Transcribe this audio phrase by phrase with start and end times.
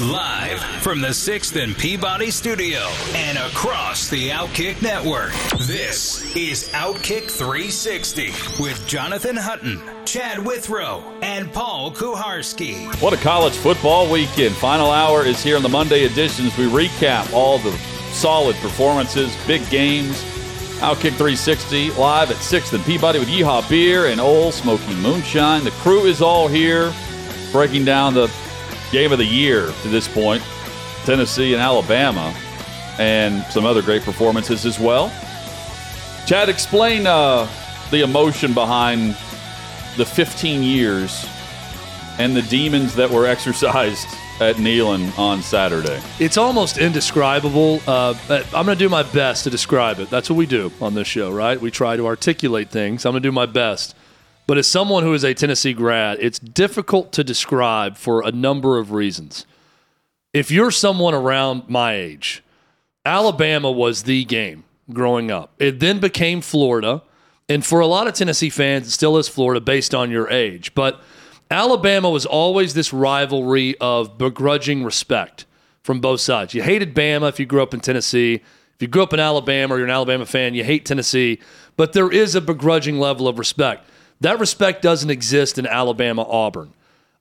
[0.00, 2.80] Live from the 6th and Peabody studio
[3.14, 5.30] and across the Outkick network.
[5.68, 12.92] This is Outkick 360 with Jonathan Hutton, Chad Withrow, and Paul Kuharsky.
[13.00, 14.56] What a college football weekend.
[14.56, 16.58] Final hour is here on the Monday editions.
[16.58, 17.70] we recap all the
[18.10, 20.24] solid performances, big games.
[20.80, 25.62] Outkick 360 live at 6th and Peabody with Yeehaw Beer and Ole Smoky Moonshine.
[25.62, 26.92] The crew is all here
[27.52, 28.26] breaking down the
[28.94, 30.40] game of the year to this point
[31.04, 32.32] Tennessee and Alabama,
[32.98, 35.12] and some other great performances as well.
[36.26, 37.48] Chad, explain uh,
[37.90, 39.10] the emotion behind
[39.96, 41.26] the 15 years
[42.18, 44.06] and the demons that were exercised
[44.40, 46.00] at Neyland on Saturday.
[46.20, 47.80] It's almost indescribable.
[47.86, 50.08] Uh, I'm going to do my best to describe it.
[50.08, 51.60] That's what we do on this show, right?
[51.60, 53.04] We try to articulate things.
[53.04, 53.94] I'm going to do my best.
[54.46, 58.78] But as someone who is a Tennessee grad, it's difficult to describe for a number
[58.78, 59.46] of reasons.
[60.32, 62.42] If you're someone around my age,
[63.06, 65.52] Alabama was the game growing up.
[65.58, 67.02] It then became Florida.
[67.48, 70.74] And for a lot of Tennessee fans, it still is Florida based on your age.
[70.74, 71.00] But
[71.50, 75.46] Alabama was always this rivalry of begrudging respect
[75.82, 76.54] from both sides.
[76.54, 78.34] You hated Bama if you grew up in Tennessee.
[78.74, 81.38] If you grew up in Alabama or you're an Alabama fan, you hate Tennessee.
[81.76, 83.86] But there is a begrudging level of respect.
[84.24, 86.72] That respect doesn't exist in Alabama Auburn.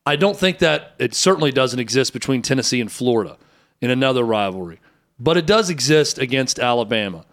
[0.05, 3.35] I don't think that it certainly doesn't exist between Tennessee and Florida
[3.81, 4.79] in another rivalry,
[5.19, 7.25] but it does exist against Alabama.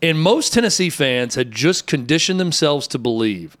[0.00, 3.58] And most Tennessee fans had just conditioned themselves to believe,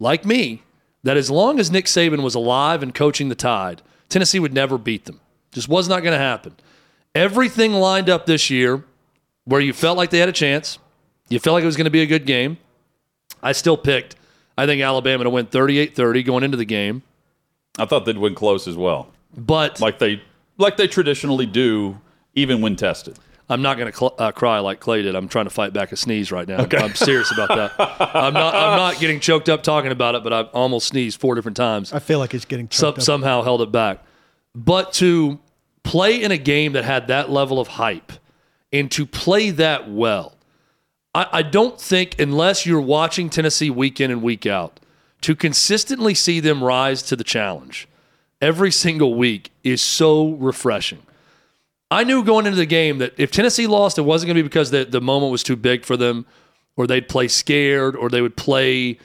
[0.00, 0.62] like me,
[1.02, 4.78] that as long as Nick Saban was alive and coaching the Tide, Tennessee would never
[4.78, 5.20] beat them.
[5.50, 6.56] Just was not going to happen.
[7.14, 8.82] Everything lined up this year
[9.44, 10.78] where you felt like they had a chance.
[11.28, 12.56] You felt like it was going to be a good game.
[13.42, 14.16] I still picked,
[14.56, 17.02] I think, Alabama to win 38 30 going into the game.
[17.78, 20.22] I thought they'd win close as well, But like they
[20.58, 21.98] like they traditionally do,
[22.34, 23.18] even when tested.
[23.48, 25.14] I'm not going to cl- uh, cry like Clay did.
[25.14, 26.66] I'm trying to fight back a sneeze right now.
[26.78, 27.72] I'm serious about that.
[28.14, 28.54] I'm not.
[28.54, 31.92] I'm not getting choked up talking about it, but I've almost sneezed four different times.
[31.92, 33.02] I feel like it's getting Some, up.
[33.02, 34.00] somehow held it back.
[34.54, 35.38] But to
[35.82, 38.12] play in a game that had that level of hype
[38.72, 40.34] and to play that well,
[41.14, 44.80] I, I don't think, unless you're watching Tennessee week in and week out,
[45.22, 47.88] to consistently see them rise to the challenge
[48.40, 51.02] every single week is so refreshing.
[51.90, 54.48] I knew going into the game that if Tennessee lost, it wasn't going to be
[54.48, 56.26] because the, the moment was too big for them,
[56.76, 58.98] or they'd play scared, or they would play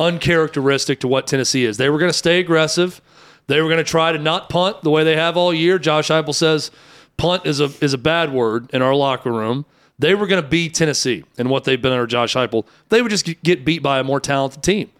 [0.00, 1.76] uncharacteristic to what Tennessee is.
[1.76, 3.00] They were going to stay aggressive.
[3.46, 5.78] They were going to try to not punt the way they have all year.
[5.78, 6.70] Josh Heupel says
[7.16, 9.66] punt is a is a bad word in our locker room.
[10.00, 12.66] They were going to beat Tennessee and what they've been under Josh Heupel.
[12.88, 14.90] They would just get beat by a more talented team.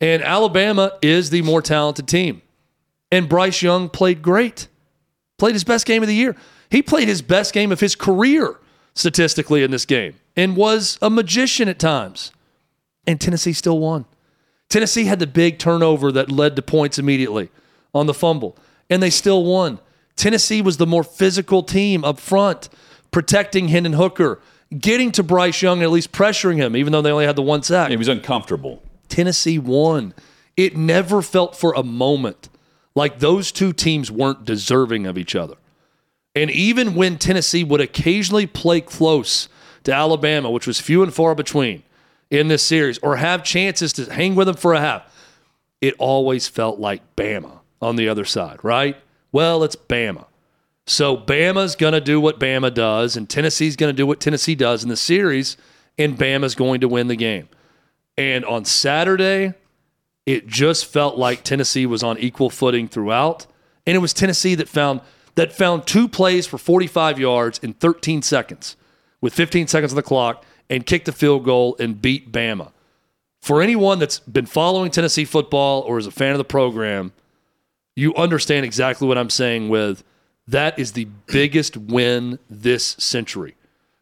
[0.00, 2.42] And Alabama is the more talented team.
[3.10, 4.68] And Bryce Young played great.
[5.38, 6.36] Played his best game of the year.
[6.70, 8.56] He played his best game of his career
[8.94, 12.30] statistically in this game and was a magician at times.
[13.08, 14.04] And Tennessee still won.
[14.68, 17.50] Tennessee had the big turnover that led to points immediately
[17.92, 18.56] on the fumble,
[18.88, 19.80] and they still won.
[20.14, 22.68] Tennessee was the more physical team up front,
[23.10, 24.40] protecting Hendon Hooker,
[24.76, 27.42] getting to Bryce Young and at least pressuring him, even though they only had the
[27.42, 27.90] one sack.
[27.90, 28.82] He was uncomfortable.
[29.08, 30.14] Tennessee won.
[30.56, 32.48] It never felt for a moment
[32.94, 35.54] like those two teams weren't deserving of each other.
[36.34, 39.48] And even when Tennessee would occasionally play close
[39.84, 41.82] to Alabama, which was few and far between
[42.30, 45.14] in this series, or have chances to hang with them for a half,
[45.80, 48.96] it always felt like Bama on the other side, right?
[49.32, 50.26] Well, it's Bama.
[50.88, 54.54] So Bama's going to do what Bama does, and Tennessee's going to do what Tennessee
[54.54, 55.58] does in the series,
[55.98, 57.50] and Bama's going to win the game.
[58.16, 59.52] And on Saturday,
[60.24, 63.46] it just felt like Tennessee was on equal footing throughout.
[63.86, 65.02] And it was Tennessee that found
[65.34, 68.74] that found two plays for 45 yards in 13 seconds
[69.20, 72.72] with 15 seconds on the clock and kicked the field goal and beat Bama.
[73.42, 77.12] For anyone that's been following Tennessee football or is a fan of the program,
[77.94, 80.02] you understand exactly what I'm saying with
[80.48, 83.54] that is the biggest win this century.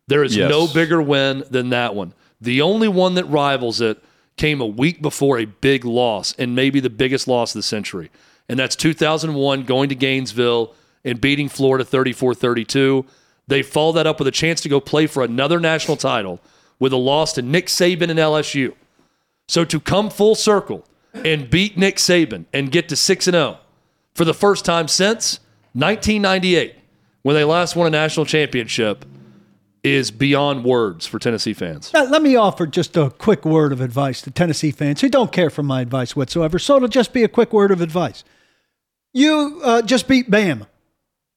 [0.08, 0.48] There is Yes.
[0.48, 2.14] no bigger win than that one.
[2.40, 4.02] The only one that rivals it
[4.36, 8.10] came a week before a big loss, and maybe the biggest loss of the century.
[8.48, 13.04] And that's 2001 going to Gainesville and beating Florida 34 32.
[13.48, 16.40] They followed that up with a chance to go play for another national title
[16.78, 18.74] with a loss to Nick Saban and LSU.
[19.48, 20.84] So to come full circle
[21.14, 23.58] and beat Nick Saban and get to 6 and 0
[24.14, 25.40] for the first time since
[25.76, 26.74] 1998
[27.20, 29.04] when they last won a national championship
[29.84, 31.92] is beyond words for Tennessee fans.
[31.92, 35.30] Now, let me offer just a quick word of advice to Tennessee fans who don't
[35.30, 36.58] care for my advice whatsoever.
[36.58, 38.24] So it'll just be a quick word of advice.
[39.12, 40.66] You uh, just beat Bama.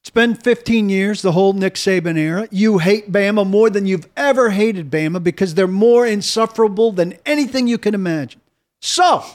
[0.02, 2.48] It's been 15 years, the whole Nick Saban era.
[2.50, 7.68] You hate Bama more than you've ever hated Bama because they're more insufferable than anything
[7.68, 8.40] you can imagine.
[8.80, 9.26] So,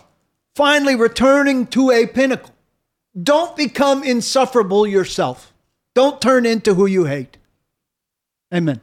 [0.55, 2.54] finally returning to a pinnacle.
[3.21, 5.53] Don't become insufferable yourself.
[5.95, 7.37] Don't turn into who you hate.
[8.53, 8.81] Amen.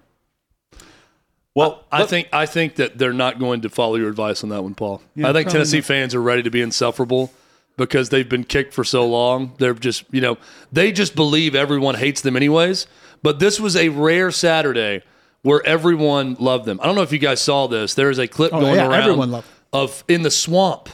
[1.54, 4.50] Well, uh, I think I think that they're not going to follow your advice on
[4.50, 5.02] that one, Paul.
[5.16, 5.86] Yeah, I think Tennessee not.
[5.86, 7.32] fans are ready to be insufferable
[7.76, 9.54] because they've been kicked for so long.
[9.58, 10.38] They're just, you know,
[10.72, 12.88] they just believe everyone hates them anyways.
[13.22, 15.04] But this was a rare Saturday
[15.42, 16.80] where everyone loved them.
[16.82, 17.96] I don't know if you guys saw this.
[17.96, 20.90] There is a clip Oh, going yeah, around everyone loved of in the swamp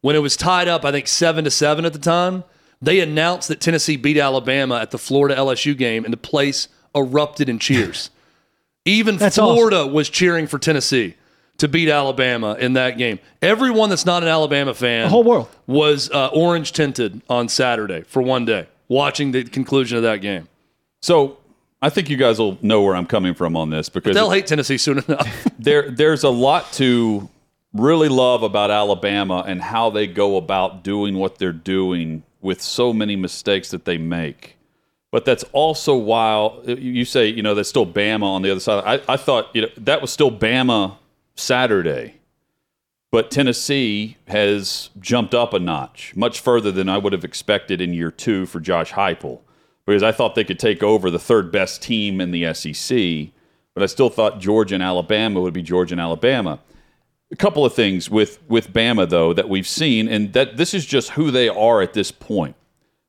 [0.00, 0.84] when it was tied up.
[0.86, 2.44] I think seven to seven at the time.
[2.80, 7.48] They announced that Tennessee beat Alabama at the Florida LSU game, and the place erupted
[7.48, 8.10] in cheers.
[8.84, 11.14] Even That's Florida was cheering for Tennessee
[11.58, 13.18] to beat Alabama in that game.
[13.42, 15.48] Everyone that's not an Alabama fan, The whole world.
[15.66, 20.48] was uh, orange tinted on Saturday for one day, watching the conclusion of that game.
[21.02, 21.36] so
[21.80, 24.46] I think you guys will know where I'm coming from on this because They'll hate
[24.48, 25.46] Tennessee soon enough.
[25.60, 27.28] there there's a lot to
[27.72, 32.92] really love about Alabama and how they go about doing what they're doing with so
[32.92, 34.56] many mistakes that they make.
[35.10, 38.84] But that's also while you say, you know, that's still Bama on the other side.
[38.84, 40.96] I, I thought, you know, that was still Bama
[41.34, 42.14] Saturday.
[43.10, 47.94] But Tennessee has jumped up a notch, much further than I would have expected in
[47.94, 49.40] year two for Josh Heupel,
[49.86, 53.32] because I thought they could take over the third best team in the SEC,
[53.72, 56.60] but I still thought Georgia and Alabama would be Georgia and Alabama.
[57.30, 60.86] A couple of things with with Bama though that we've seen, and that this is
[60.86, 62.56] just who they are at this point.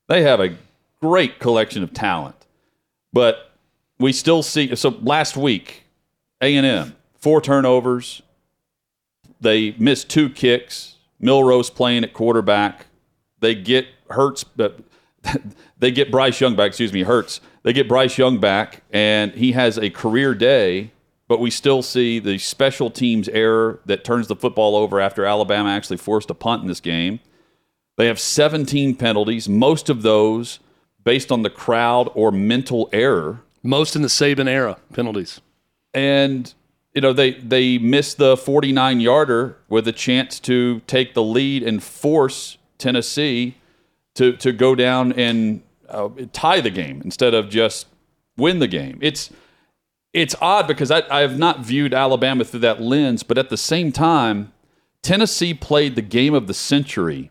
[0.08, 0.56] They have a
[1.00, 2.36] great collection of talent,
[3.12, 3.52] but
[3.98, 4.74] we still see.
[4.76, 5.84] So last week,
[6.42, 8.22] A and M four turnovers,
[9.40, 10.96] they missed two kicks.
[11.20, 12.86] Milroe's playing at quarterback.
[13.40, 14.80] They get Hurts, but
[15.24, 15.36] uh,
[15.78, 16.68] they get Bryce Young back.
[16.68, 17.40] Excuse me, Hurts.
[17.62, 20.90] They get Bryce Young back, and he has a career day.
[21.30, 25.68] But we still see the special teams error that turns the football over after Alabama
[25.68, 27.20] actually forced a punt in this game.
[27.96, 30.58] They have 17 penalties, most of those
[31.04, 35.40] based on the crowd or mental error Most in the Saban era penalties.
[35.94, 36.52] and
[36.96, 41.62] you know they they missed the 49 yarder with a chance to take the lead
[41.62, 43.54] and force Tennessee
[44.16, 47.86] to to go down and uh, tie the game instead of just
[48.36, 48.98] win the game.
[49.00, 49.30] It's
[50.12, 53.56] it's odd because I, I have not viewed Alabama through that lens, but at the
[53.56, 54.52] same time,
[55.02, 57.30] Tennessee played the game of the century,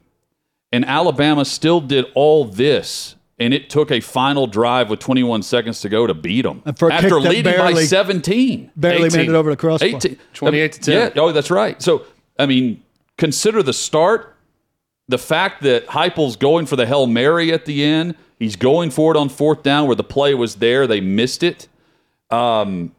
[0.71, 3.15] and Alabama still did all this.
[3.41, 6.77] And it took a final drive with 21 seconds to go to beat them And
[6.77, 8.71] for a after that leading by 17.
[8.75, 9.17] Barely 18.
[9.17, 9.87] made it over the crossbar.
[9.87, 10.17] 18.
[10.33, 10.93] 28 to 10.
[11.15, 11.81] Yeah, oh, that's right.
[11.81, 12.05] So,
[12.37, 12.83] I mean,
[13.17, 14.35] consider the start,
[15.07, 18.15] the fact that Heupel's going for the Hail Mary at the end.
[18.37, 20.85] He's going for it on fourth down where the play was there.
[20.85, 21.69] They missed it.
[22.31, 22.93] Um,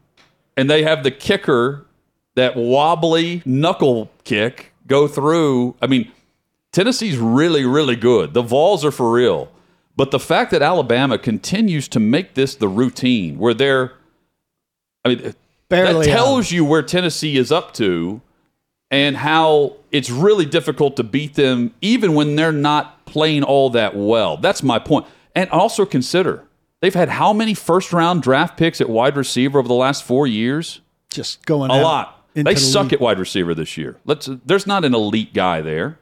[0.56, 1.86] and they have the kicker,
[2.34, 5.74] that wobbly knuckle kick, go through.
[5.80, 6.10] I mean,
[6.72, 8.34] Tennessee's really, really good.
[8.34, 9.50] The Vols are for real.
[9.96, 13.92] But the fact that Alabama continues to make this the routine where they're,
[15.04, 15.34] I mean,
[15.68, 16.16] Barely that out.
[16.16, 18.20] tells you where Tennessee is up to
[18.90, 23.96] and how it's really difficult to beat them even when they're not playing all that
[23.96, 24.36] well.
[24.36, 25.06] That's my point.
[25.34, 26.44] And also consider
[26.80, 30.26] they've had how many first round draft picks at wide receiver over the last four
[30.26, 30.80] years?
[31.10, 32.24] Just going A lot.
[32.34, 32.92] They the suck lead.
[32.94, 33.96] at wide receiver this year.
[34.04, 34.28] Let's.
[34.46, 35.98] There's not an elite guy there.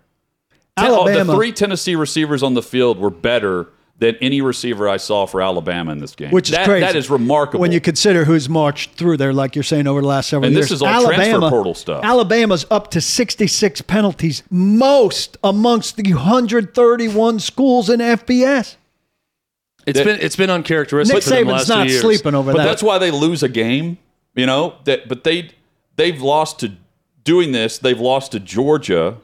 [0.77, 3.69] Oh, Alabama- the three Tennessee receivers on the field were better
[3.99, 6.31] than any receiver I saw for Alabama in this game.
[6.31, 6.83] which is That- crazy.
[6.87, 7.61] That is remarkable.
[7.61, 10.55] when you consider who's marched through there, like you're saying over the last several And
[10.55, 10.67] years.
[10.69, 12.05] this is all transfer portal stuff.
[12.05, 18.77] Alabama's up to 66 penalties, most amongst the 131 schools in FBS.
[19.89, 22.01] It's That- been it's been uncharacteristic Nick for them Saban's last not two years.
[22.03, 22.65] sleeping over but that.
[22.65, 23.99] that's why they lose a game.
[24.35, 25.09] You know that.
[25.09, 25.51] But they
[25.97, 26.73] they've lost to
[27.25, 27.79] doing this.
[27.79, 29.17] They've lost to Georgia,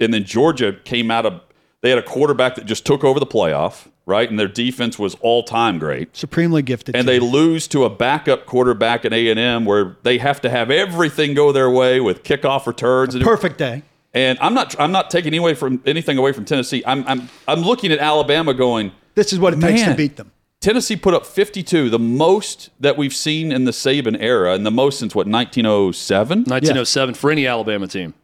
[0.00, 1.40] and then Georgia came out of.
[1.82, 4.28] They had a quarterback that just took over the playoff, right?
[4.28, 6.14] And their defense was all time great.
[6.14, 6.94] Supremely gifted.
[6.94, 7.14] and team.
[7.14, 10.70] they lose to a backup quarterback at A and M, where they have to have
[10.70, 13.14] everything go their way with kickoff returns.
[13.14, 13.82] And, perfect day.
[14.12, 16.82] and I'm not I'm not taking away from anything away from Tennessee.
[16.86, 20.30] I'm I'm I'm looking at Alabama going, This is what it takes to beat them.
[20.60, 24.70] Tennessee put up 52, the most that we've seen in the Saban era, and the
[24.70, 28.14] most since what 1907, 1907 for any Alabama team.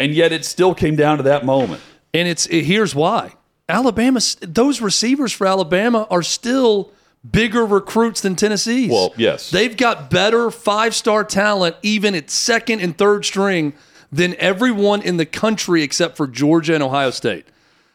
[0.00, 1.82] and yet it still came down to that moment.
[2.14, 3.34] And it's it- here's why.
[3.68, 6.90] Alabama those receivers for Alabama are still
[7.30, 8.90] bigger recruits than Tennessee's.
[8.90, 9.50] Well, yes.
[9.50, 13.74] They've got better five-star talent even at second and third string
[14.10, 17.44] than everyone in the country except for Georgia and Ohio State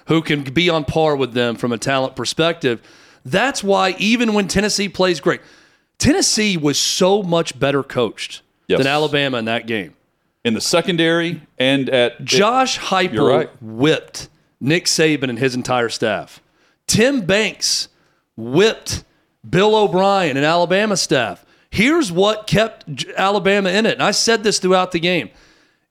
[0.08, 2.82] who can be on par with them from a talent perspective.
[3.26, 5.42] That's why even when Tennessee plays great,
[5.98, 8.78] Tennessee was so much better coached Yes.
[8.78, 9.94] than Alabama in that game.
[10.46, 13.50] In the secondary and at Josh Heupel right.
[13.62, 14.30] whipped
[14.62, 16.42] Nick Saban and his entire staff.
[16.88, 17.90] Tim Banks
[18.38, 19.04] whipped
[19.50, 21.46] Bill O'Brien and Alabama staff.
[21.70, 23.94] Here's what kept Alabama in it.
[23.94, 25.30] And I said this throughout the game.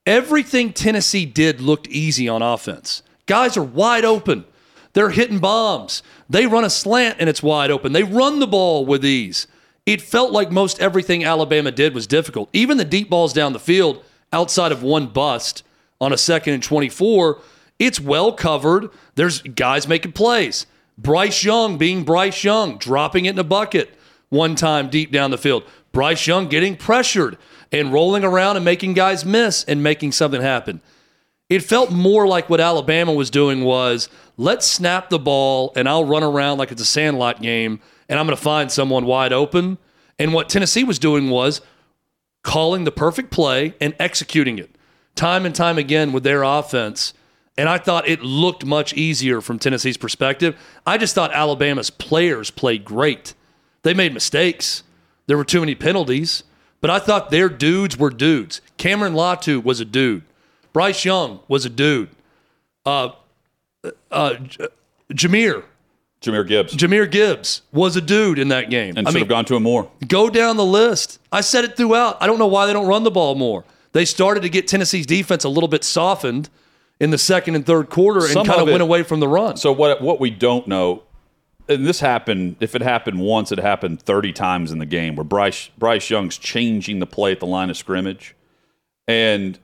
[0.05, 3.02] Everything Tennessee did looked easy on offense.
[3.25, 4.45] Guys are wide open.
[4.93, 6.03] They're hitting bombs.
[6.29, 7.93] They run a slant and it's wide open.
[7.93, 9.47] They run the ball with ease.
[9.85, 12.49] It felt like most everything Alabama did was difficult.
[12.53, 15.63] Even the deep balls down the field, outside of one bust
[15.99, 17.39] on a second and 24,
[17.79, 18.89] it's well covered.
[19.15, 20.65] There's guys making plays.
[20.97, 23.97] Bryce Young being Bryce Young, dropping it in a bucket
[24.29, 25.63] one time deep down the field.
[25.91, 27.37] Bryce Young getting pressured
[27.71, 30.81] and rolling around and making guys miss and making something happen.
[31.53, 36.03] It felt more like what Alabama was doing was let's snap the ball and I'll
[36.03, 37.79] run around like it's a sandlot game
[38.09, 39.77] and I'm going to find someone wide open.
[40.17, 41.61] And what Tennessee was doing was
[42.41, 44.75] calling the perfect play and executing it
[45.13, 47.13] time and time again with their offense.
[47.55, 50.57] And I thought it looked much easier from Tennessee's perspective.
[50.87, 53.35] I just thought Alabama's players played great.
[53.83, 54.81] They made mistakes.
[55.27, 56.45] There were too many penalties,
[56.81, 58.59] but I thought their dudes were dudes.
[58.77, 60.23] Cameron Latu was a dude.
[60.73, 62.09] Bryce Young was a dude.
[62.85, 63.09] Uh,
[64.11, 64.67] uh, J-
[65.13, 65.63] Jahmyr,
[66.21, 68.95] Jahmyr Gibbs Jahmyr Gibbs was a dude in that game.
[68.97, 69.89] and I should mean, have gone to him more.
[70.07, 71.19] Go down the list.
[71.31, 72.17] I said it throughout.
[72.21, 73.63] I don't know why they don't run the ball more.
[73.93, 76.49] They started to get Tennessee's defense a little bit softened
[76.99, 79.27] in the second and third quarter and Some kind of it- went away from the
[79.27, 79.57] run.
[79.57, 81.03] So what what we don't know,
[81.69, 82.55] and this happened.
[82.59, 86.37] If it happened once, it happened thirty times in the game where Bryce Bryce Young's
[86.37, 88.35] changing the play at the line of scrimmage,
[89.07, 89.59] and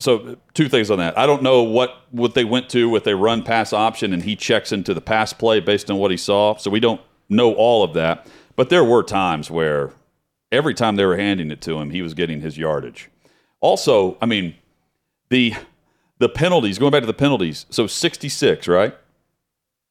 [0.00, 1.18] so two things on that.
[1.18, 4.36] I don't know what what they went to with a run pass option, and he
[4.36, 6.56] checks into the pass play based on what he saw.
[6.56, 8.26] So we don't know all of that,
[8.56, 9.92] but there were times where
[10.52, 13.10] every time they were handing it to him, he was getting his yardage.
[13.60, 14.54] Also, I mean,
[15.30, 15.54] the
[16.18, 16.78] the penalties.
[16.78, 17.66] Going back to the penalties.
[17.70, 18.94] So sixty six, right?
[18.94, 19.04] Is what you said?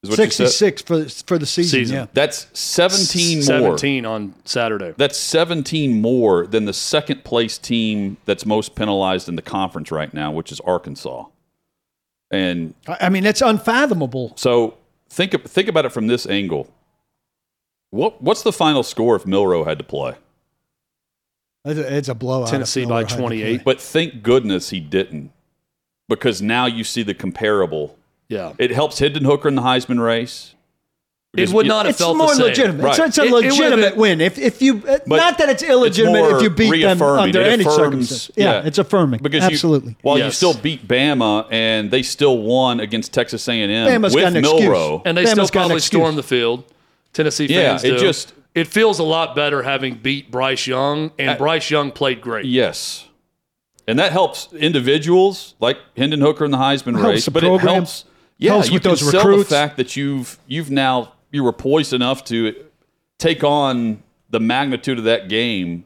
[0.06, 1.96] 66 for, for the season, Season.
[1.96, 2.06] yeah.
[2.14, 3.44] That's 17 more.
[3.44, 4.94] 17 on Saturday.
[4.96, 10.14] That's 17 more than the second place team that's most penalized in the conference right
[10.14, 11.26] now, which is Arkansas.
[12.30, 14.34] And I I mean, it's unfathomable.
[14.36, 14.78] so
[15.10, 16.72] think think about it from this angle.
[17.90, 20.16] What what's the final score if Milroe had to play?
[21.66, 22.50] It's a, it's a blowout.
[22.50, 23.64] Tennessee by Miller had to 28.
[23.64, 25.32] But thank goodness he didn't.
[26.08, 27.97] Because now you see the comparable.
[28.30, 28.54] Yeah.
[28.58, 30.54] It helps Hendon Hooker in the Heisman race.
[31.36, 32.46] It would you- not have It's felt more the same.
[32.46, 32.88] legitimate.
[32.88, 33.08] It's, Right.
[33.10, 34.22] it's a It- it legitimate been- win.
[34.22, 37.02] If if you uh, But not that it's it's illegitimate more if you beat them
[37.02, 38.32] under It any affirms- circumstance.
[38.36, 39.20] Yeah, it's affirming.
[39.22, 39.92] because absolutely.
[39.92, 44.24] You, while you still beat Bama and they still won against Texas A&M Bama's with
[44.24, 44.62] got an excuse.
[44.62, 45.02] Milroe.
[45.06, 46.02] And they Bama's still got an probably excuse.
[46.02, 46.64] storm the field.
[47.14, 48.00] Tennessee Yeah, fans it do.
[48.00, 52.22] just- it feels a lot better having beat Bryce Young, and I- Bryce Young played
[52.22, 52.46] great.
[52.46, 53.04] Yes.
[53.88, 57.68] And that helps individuals like Hendon Hooker in the Heisman Helps race, the but program.
[57.70, 58.06] it helps.
[58.38, 59.50] Yeah, Helps you with those recruits.
[59.50, 62.54] the fact that you've you've now you were poised enough to
[63.18, 65.86] take on the magnitude of that game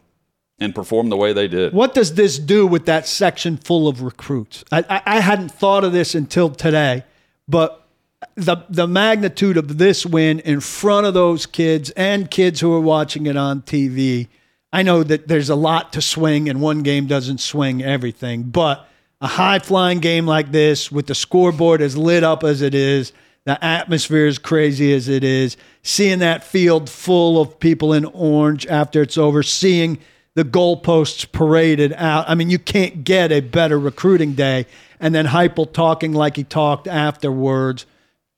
[0.60, 1.74] and perform the way they did.
[1.74, 4.63] What does this do with that section full of recruits?
[4.72, 7.03] I, I, I hadn't thought of this until today,
[7.48, 7.88] but
[8.36, 12.81] the the magnitude of this win in front of those kids and kids who are
[12.81, 14.27] watching it on TV.
[14.74, 18.88] I know that there's a lot to swing, and one game doesn't swing everything, but
[19.22, 23.13] a high flying game like this, with the scoreboard as lit up as it is,
[23.46, 28.66] the atmosphere as crazy as it is, seeing that field full of people in orange
[28.68, 30.00] after it's over, seeing
[30.34, 32.28] the goalposts paraded out.
[32.28, 34.66] I mean, you can't get a better recruiting day.
[35.00, 37.86] And then Heupel talking like he talked afterwards.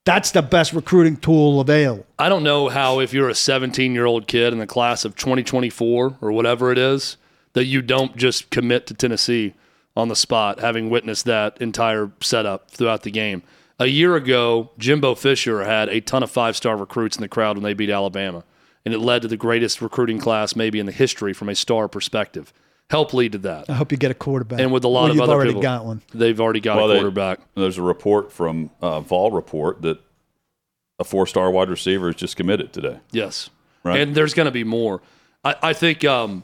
[0.05, 2.05] That's the best recruiting tool available.
[2.19, 5.15] I don't know how if you're a 17 year old kid in the class of
[5.15, 7.17] 2024 or whatever it is
[7.53, 9.53] that you don't just commit to Tennessee
[9.95, 13.43] on the spot, having witnessed that entire setup throughout the game.
[13.79, 17.57] A year ago, Jimbo Fisher had a ton of five star recruits in the crowd
[17.57, 18.43] when they beat Alabama,
[18.85, 21.87] and it led to the greatest recruiting class maybe in the history from a star
[21.87, 22.53] perspective.
[22.89, 23.69] Help lead to that.
[23.69, 24.59] I hope you get a quarterback.
[24.59, 26.01] And with a lot Well, of you've other already people, got one.
[26.13, 27.39] they've already got Well, a they- quarterback.
[27.55, 29.99] There's a report from uh, Vol Report that
[30.99, 32.99] a four star wide receiver is just committed today.
[33.11, 33.49] Yes.
[33.83, 33.99] Right.
[33.99, 35.01] And there's going to be more.
[35.43, 36.43] I, I think um,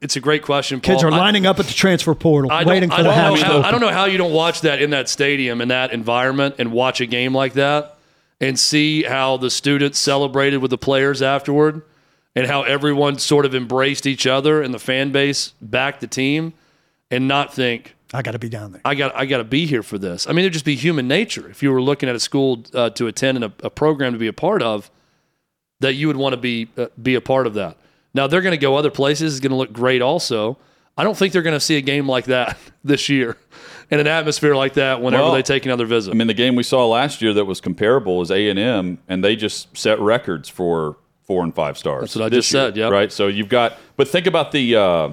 [0.00, 0.80] it's a great question.
[0.80, 1.12] Kids Paul.
[1.12, 3.44] are I- lining up at the transfer portal, I waiting I for the know hatch
[3.44, 3.64] open.
[3.64, 6.72] I don't know how you don't watch that in that stadium, in that environment, and
[6.72, 7.96] watch a game like that
[8.40, 11.82] and see how the students celebrated with the players afterward
[12.34, 16.52] and how everyone sort of embraced each other and the fan base backed the team
[17.10, 18.82] and not think, I got to be down there.
[18.84, 20.28] I got I got to be here for this.
[20.28, 22.90] I mean, it'd just be human nature if you were looking at a school uh,
[22.90, 24.90] to attend and a, a program to be a part of,
[25.80, 27.76] that you would want to be uh, be a part of that.
[28.16, 29.34] Now they're going to go other places.
[29.34, 30.02] It's going to look great.
[30.02, 30.58] Also,
[30.96, 33.36] I don't think they're going to see a game like that this year,
[33.90, 36.10] in an atmosphere like that whenever Well, they take another visit.
[36.10, 38.98] I mean, the game we saw last year that was comparable was A and M,
[39.06, 42.00] and they just set records for four and five stars.
[42.02, 42.88] That's what I just year, said, yeah.
[42.88, 43.12] Right.
[43.12, 45.10] So you've got, but think about the uh,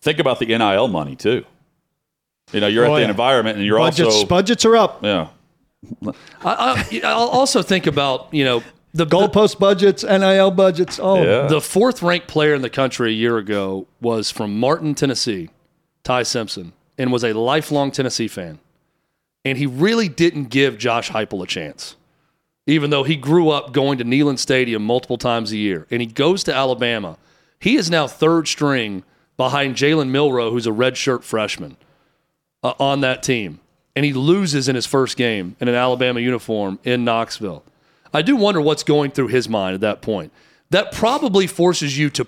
[0.00, 1.44] think about the NIL money too.
[2.52, 3.10] You know, you're Oh, at the yeah.
[3.10, 5.02] environment, and you're budgets, also budgets are up.
[5.04, 5.28] yeah.
[6.44, 8.62] I, I, I'll also think about you know
[8.94, 11.00] the the, Goalpost budgets, NIL budgets.
[11.02, 11.46] Oh, Yeah.
[11.46, 15.48] the fourth ranked player in the country a year ago was from Martin, Tennessee,
[16.04, 18.58] Ty Simpson, and was a lifelong Tennessee fan.
[19.44, 21.96] And he really didn't give Josh Heupel a chance,
[22.66, 25.86] even though he grew up going to Neyland Stadium multiple times a year.
[25.90, 27.16] And he goes to Alabama.
[27.58, 29.02] He is now third string
[29.36, 31.76] behind Jalen Milroe, who's a redshirt freshman
[32.62, 33.58] uh, on that team.
[33.96, 37.64] And he loses in his first game in an Alabama uniform in Knoxville.
[38.12, 40.32] I do wonder what's going through his mind at that point.
[40.70, 42.26] That probably forces you to.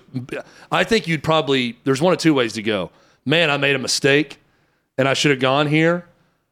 [0.71, 1.77] I think you'd probably.
[1.83, 2.91] There's one of two ways to go.
[3.25, 4.39] Man, I made a mistake,
[4.97, 6.05] and I should have gone here.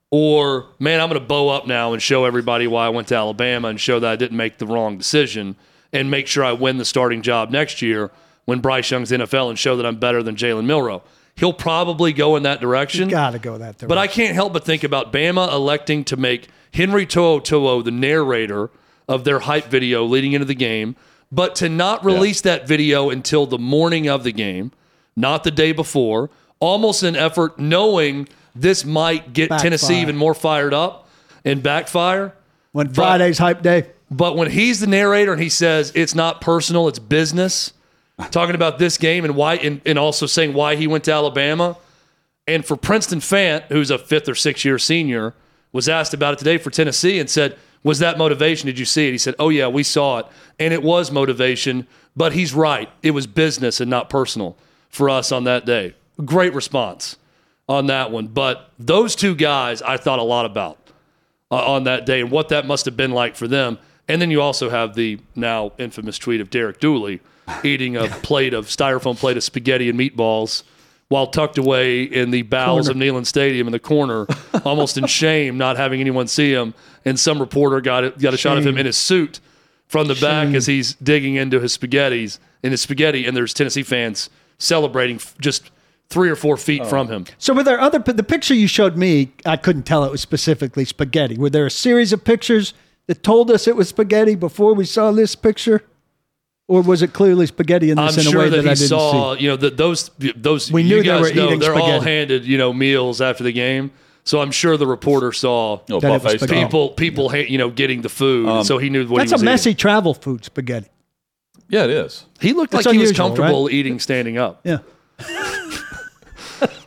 [0.09, 3.15] Or man, I'm going to bow up now and show everybody why I went to
[3.15, 5.55] Alabama and show that I didn't make the wrong decision
[5.91, 8.11] and make sure I win the starting job next year
[8.45, 11.03] when Bryce Young's NFL and show that I'm better than Jalen Milroe.
[11.35, 13.07] He'll probably go in that direction.
[13.07, 13.87] got to go that direction.
[13.87, 17.91] But I can't help but think about Bama electing to make Henry To'o To'o the
[17.91, 18.69] narrator
[19.07, 20.95] of their hype video leading into the game,
[21.31, 24.71] but to not release that video until the morning of the game,
[25.15, 29.63] not the day before, almost an effort knowing this might get Backfire.
[29.63, 31.09] Tennessee even more fired up
[31.43, 32.33] and backfire.
[32.71, 36.87] when Friday's hype day, But when he's the narrator and he says it's not personal,
[36.87, 37.73] it's business,
[38.31, 41.77] talking about this game and why, and, and also saying why he went to Alabama.
[42.47, 45.33] And for Princeton Fant, who's a fifth or sixth year senior,
[45.71, 48.67] was asked about it today for Tennessee and said, Was that motivation?
[48.67, 49.11] Did you see it?
[49.11, 50.25] He said, Oh, yeah, we saw it.
[50.59, 52.89] And it was motivation, but he's right.
[53.01, 54.57] It was business and not personal
[54.89, 55.95] for us on that day.
[56.23, 57.17] Great response
[57.67, 58.27] on that one.
[58.27, 60.77] But those two guys, I thought a lot about
[61.51, 63.77] uh, on that day and what that must have been like for them.
[64.07, 67.21] And then you also have the now infamous tweet of Derek Dooley
[67.63, 70.63] eating a plate of styrofoam plate of spaghetti and meatballs
[71.13, 74.25] while tucked away in the bowels of Neyland Stadium in the corner,
[74.65, 76.73] almost in shame, not having anyone see him.
[77.05, 79.39] And some reporter got it, got a shot of him in his suit
[79.85, 83.83] from the back as he's digging into his spaghettis in his spaghetti, and there's Tennessee
[83.83, 85.69] fans celebrating just
[86.09, 86.85] three or four feet oh.
[86.85, 87.27] from him.
[87.37, 89.33] So were there other the picture you showed me?
[89.45, 91.37] I couldn't tell it was specifically spaghetti.
[91.37, 92.73] Were there a series of pictures
[93.05, 95.83] that told us it was spaghetti before we saw this picture,
[96.67, 98.69] or was it clearly spaghetti in this I'm in a sure way that, that, I
[98.69, 99.43] he didn't saw, see?
[99.43, 101.99] you know, that those those We you knew they guys were know eating they're all
[102.01, 103.91] handed, you know, meals after the game.
[104.25, 106.63] So I'm sure the reporter saw That it was buffet spaghetti.
[106.65, 109.41] people people ha- you know getting the food, um, so he knew what That's he
[109.41, 109.77] a messy eating.
[109.79, 110.87] travel food spaghetti.
[111.67, 112.25] Yeah, it is.
[112.39, 114.61] He looked That's like he was unusual, comfortable eating standing up.
[114.63, 114.77] Yeah,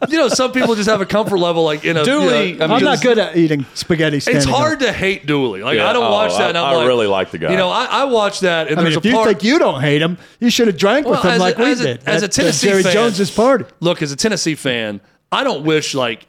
[0.09, 2.05] You know, some people just have a comfort level like in a.
[2.05, 4.19] Dooley, you know, I mean, I'm not good at eating spaghetti.
[4.19, 4.89] It's hard Up.
[4.89, 5.63] to hate Dooley.
[5.63, 6.51] Like Yeah, I don't oh, watch that.
[6.51, 7.51] and I- I'm I like, really like the guy.
[7.51, 9.81] You know, I, I watch that, and I mean, if a you think you don't
[9.81, 12.01] hate him, you should have drank with him as a- like we as a- did
[12.09, 13.65] as a at, uh, Tennessee Jerry fan- Jones's party.
[13.81, 15.01] look, as a Tennessee fan,
[15.33, 16.27] I don't wish like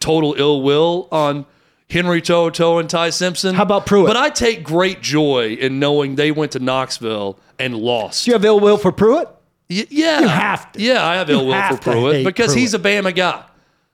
[0.00, 1.46] total ill will on
[1.88, 3.54] Henry Toto and Ty Simpson.
[3.54, 4.06] How about Pruitt?
[4.06, 8.24] But I take great joy in knowing they went to Knoxville and lost.
[8.24, 9.28] Do you have ill will for Pruitt?
[9.70, 10.82] Y- yeah, You have to.
[10.82, 13.44] Yeah, I have ill will for Pruitt because he's a Bama guy.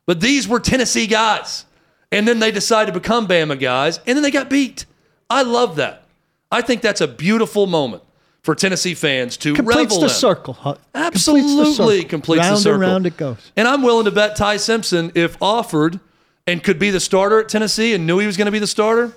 [0.06, 1.64] But these were Tennessee guys,
[2.10, 4.86] and then they decided to become Bama guys, and then they got beat.
[5.28, 6.04] I love that.
[6.50, 8.02] I think that's a beautiful moment
[8.42, 10.10] for Tennessee fans to Completes revel the in.
[10.10, 10.54] circle.
[10.54, 10.76] huh?
[10.94, 12.82] Absolutely completes round the circle.
[12.82, 13.52] and round it goes.
[13.56, 15.98] And I'm willing to bet Ty Simpson, if offered
[16.46, 18.66] and could be the starter at Tennessee and knew he was going to be the
[18.68, 19.12] starter,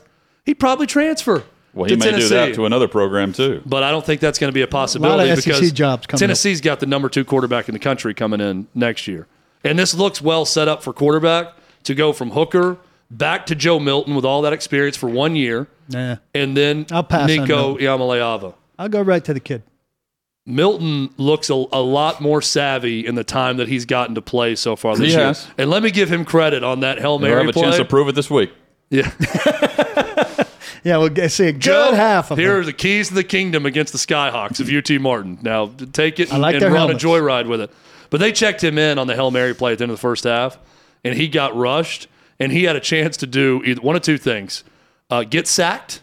[0.48, 1.44] he'd probably transfer.
[1.74, 2.30] Well, he may Tennessee.
[2.30, 3.62] do that to another program too.
[3.66, 6.20] But I don't think that's going to be a possibility SEC because jobs coming up.
[6.20, 9.28] Tennessee's got the number two quarterback in the country coming in next year.
[9.64, 11.54] And this looks well set up for quarterback
[11.84, 12.78] to go from Hooker
[13.12, 17.04] back to Joe Milton with all that experience for one year, Nah, and then I'll
[17.04, 17.46] pass on Nico
[17.78, 17.86] Milton.
[17.86, 18.54] Iamaleava.
[18.78, 19.64] I'll go right to the kid.
[20.46, 24.56] Milton looks a, a lot more savvy in the time that he's gotten to play
[24.56, 25.34] so far this He year.
[25.58, 27.64] And let me give him credit on that Hail You'll have a play.
[27.64, 28.52] chance to prove it this week.
[28.90, 29.12] yeah.
[30.84, 32.62] Yeah, we'll get, see a good Joe, half of here them.
[32.62, 35.40] are the keys to the kingdom against the Skyhawks of UT Martin.
[35.42, 37.04] Now take it and, like and run helmets.
[37.04, 37.72] a joyride with it.
[38.10, 40.02] But they checked him in on the Hail Mary play at the end of the
[40.02, 40.58] first half,
[41.04, 42.08] and he got rushed,
[42.40, 44.64] and he had a chance to do either one of two things:
[45.10, 46.02] uh, get sacked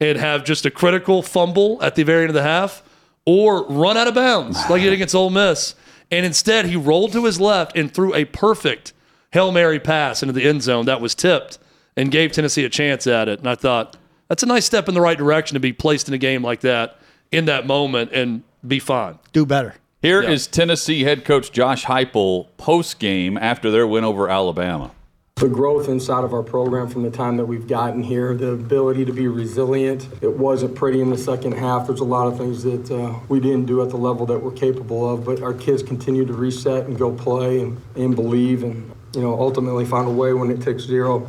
[0.00, 2.82] and have just a critical fumble at the very end of the half,
[3.24, 5.74] or run out of bounds like he did against Ole Miss.
[6.10, 8.92] And instead, he rolled to his left and threw a perfect
[9.32, 11.58] Hail Mary pass into the end zone that was tipped
[11.96, 13.38] and gave Tennessee a chance at it.
[13.40, 13.96] And I thought,
[14.28, 16.60] that's a nice step in the right direction to be placed in a game like
[16.60, 16.98] that
[17.30, 19.18] in that moment and be fine.
[19.32, 19.74] Do better.
[20.00, 24.90] Here is Tennessee head coach Josh Heupel post game after their win over Alabama.
[25.36, 29.04] The growth inside of our program from the time that we've gotten here, the ability
[29.06, 30.06] to be resilient.
[30.20, 31.88] It wasn't pretty in the second half.
[31.88, 34.52] There's a lot of things that uh, we didn't do at the level that we're
[34.52, 38.92] capable of, but our kids continue to reset and go play and, and believe and,
[39.14, 41.26] you know, ultimately find a way when it takes zero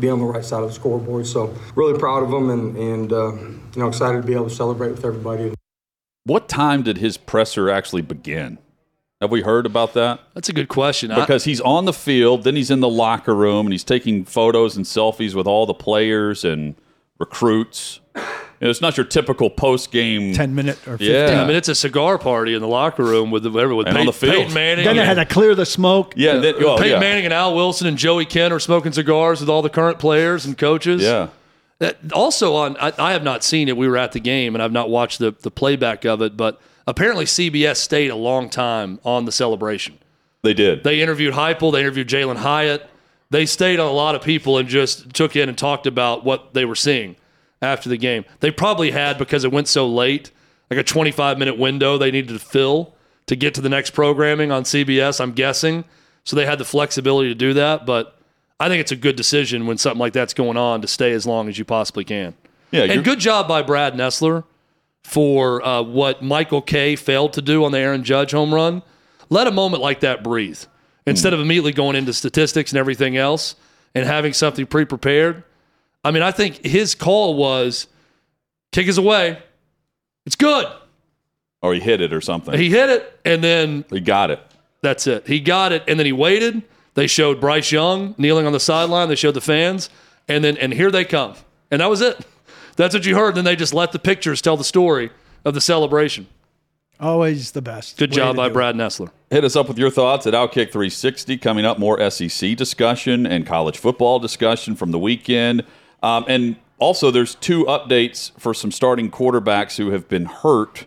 [0.00, 1.26] to be on the right side of the scoreboard.
[1.26, 4.54] So really proud of him and, and uh, you know, excited to be able to
[4.54, 5.52] celebrate with everybody.
[6.24, 8.58] What time did his presser actually begin?
[9.20, 10.20] Have we heard about that?
[10.34, 11.10] That's a good question.
[11.10, 14.24] I- Because he's on the field, then he's in the locker room, and he's taking
[14.24, 16.76] photos and selfies with all the players and
[17.18, 17.98] recruits.
[18.60, 20.34] You know, it's not your typical post game.
[20.34, 21.08] 10 minute or 15.
[21.08, 21.42] Yeah.
[21.42, 24.06] I mean, it's a cigar party in the locker room with the, with And on
[24.06, 24.34] the field.
[24.34, 24.84] Peyton Manning.
[24.84, 26.14] Then they had to clear the smoke.
[26.16, 26.98] Yeah, then, oh, Peyton yeah.
[26.98, 30.44] Manning and Al Wilson and Joey Kent are smoking cigars with all the current players
[30.44, 31.02] and coaches.
[31.02, 31.28] Yeah.
[31.78, 33.76] That also on, I, I have not seen it.
[33.76, 36.60] We were at the game and I've not watched the the playback of it, but
[36.88, 39.98] apparently CBS stayed a long time on the celebration.
[40.42, 40.82] They did.
[40.82, 42.90] They interviewed Heupel, they interviewed Jalin Hyatt.
[43.30, 46.54] They stayed on a lot of people and just took in and talked about what
[46.54, 47.14] they were seeing
[47.60, 48.24] after the game.
[48.40, 50.30] They probably had because it went so late,
[50.70, 52.94] like a 25 minute window they needed to fill
[53.26, 55.20] to get to the next programming on CBS.
[55.20, 55.84] I'm guessing,
[56.24, 57.86] so they had the flexibility to do that.
[57.86, 58.18] But
[58.60, 61.26] I think it's a good decision when something like that's going on to stay as
[61.26, 62.34] long as you possibly can.
[62.70, 64.44] yeah, And good job by Brad Nessler
[65.04, 68.82] for uh, what Michael Kay failed to do on the Aaron Judge home run.
[69.30, 70.62] Let a moment like that breathe
[71.06, 73.54] instead of immediately going into statistics and everything else
[73.94, 75.44] and having something pre prepared.
[76.04, 77.86] I mean, I think his call was
[78.72, 79.42] kick is away.
[80.26, 80.66] It's good.
[81.62, 82.54] or he hit it or something.
[82.56, 84.40] He, He hit it, and then he got it.
[84.82, 85.26] that's it.
[85.26, 86.62] He got it, and then he waited.
[86.94, 89.08] They showed Bryce Young kneeling on the sideline.
[89.08, 89.88] They showed the fans,
[90.28, 91.34] and then and here they come,
[91.70, 92.18] and that was it.
[92.76, 93.34] That's what you heard.
[93.34, 95.10] Then they just let the pictures tell the story
[95.44, 96.26] of the celebration.
[97.00, 97.96] Always the best.
[97.96, 98.54] Good way job to by do it.
[98.54, 99.10] Brad Nessler.
[99.30, 101.36] Hit us up with your thoughts at Outkick 360.
[101.38, 105.64] Coming up, more SEC discussion and college football discussion from the weekend.
[106.02, 110.86] Um, and also, there's two updates for some starting quarterbacks who have been hurt,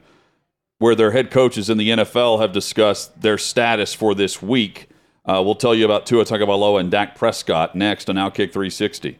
[0.79, 4.87] where their head coaches in the NFL have discussed their status for this week.
[5.25, 9.19] Uh, we'll tell you about Tua Tagovailoa and Dak Prescott next on Outkick 360.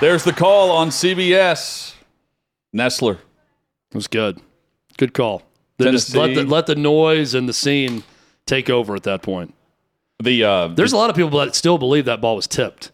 [0.00, 1.94] There's the call on CBS.
[2.74, 3.14] Nessler.
[3.90, 4.40] It was good.
[4.96, 5.42] Good call.
[5.78, 8.02] They just let the, let the noise and the scene
[8.46, 9.54] take over at that point.
[10.22, 12.90] The uh, There's a lot of people that still believe that ball was tipped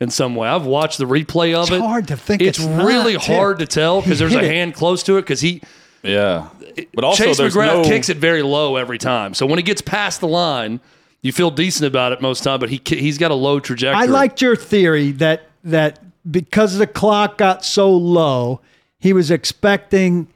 [0.00, 0.48] in some way.
[0.48, 1.80] I've watched the replay of It's it.
[1.80, 3.26] hard to think It's, it's really tipped.
[3.26, 4.44] hard to tell because there's a it.
[4.44, 5.60] hand close to it because he
[6.04, 6.48] yeah,
[6.94, 9.34] but also Chase there's McGrath no kicks it very low every time.
[9.34, 10.78] So when he gets past the line,
[11.22, 12.60] you feel decent about it most time.
[12.60, 14.00] But he he's got a low trajectory.
[14.00, 15.98] I liked your theory that that
[16.30, 18.60] because the clock got so low,
[18.98, 20.28] he was expecting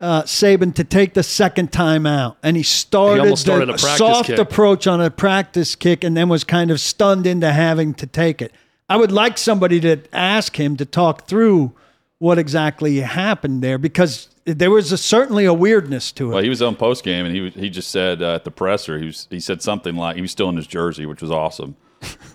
[0.00, 3.78] uh, Saban to take the second time out, and he started, almost started the a
[3.78, 4.38] soft kick.
[4.38, 8.40] approach on a practice kick, and then was kind of stunned into having to take
[8.40, 8.52] it.
[8.88, 11.72] I would like somebody to ask him to talk through
[12.18, 16.34] what exactly happened there because there was a, certainly a weirdness to it.
[16.34, 18.98] Well, he was on post game, and he he just said uh, at the presser,
[18.98, 21.76] he was he said something like he was still in his jersey, which was awesome,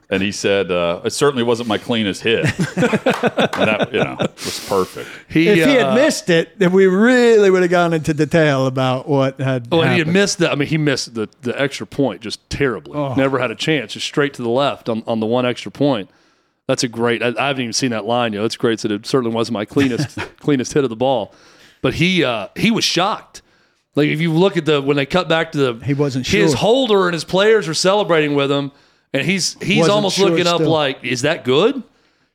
[0.09, 4.65] and he said uh, it certainly wasn't my cleanest hit, and that you know was
[4.67, 5.09] perfect.
[5.27, 8.67] He, if he had uh, missed it, then we really would have gone into detail
[8.67, 10.51] about what had Oh, and he had missed that.
[10.51, 12.95] I mean, he missed the, the extra point just terribly.
[12.95, 13.15] Oh.
[13.15, 13.93] Never had a chance.
[13.93, 16.09] Just straight to the left on, on the one extra point.
[16.67, 17.23] That's a great.
[17.23, 18.43] I, I haven't even seen that line yet.
[18.43, 21.33] It's great that it certainly wasn't my cleanest cleanest hit of the ball,
[21.81, 23.41] but he uh, he was shocked.
[23.95, 26.53] Like if you look at the when they cut back to the He wasn't his
[26.53, 28.71] holder and his players are celebrating with him,
[29.13, 30.69] and he's he's Wasn't almost sure looking up still.
[30.69, 31.81] like, is that good?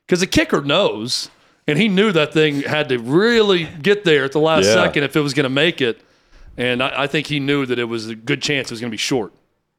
[0.05, 1.29] Because the kicker knows,
[1.67, 4.73] and he knew that thing had to really get there at the last Yeah.
[4.73, 6.01] second if it was going to make it.
[6.57, 8.89] And I, I think he knew that it was a good chance it was going
[8.91, 9.31] to be short.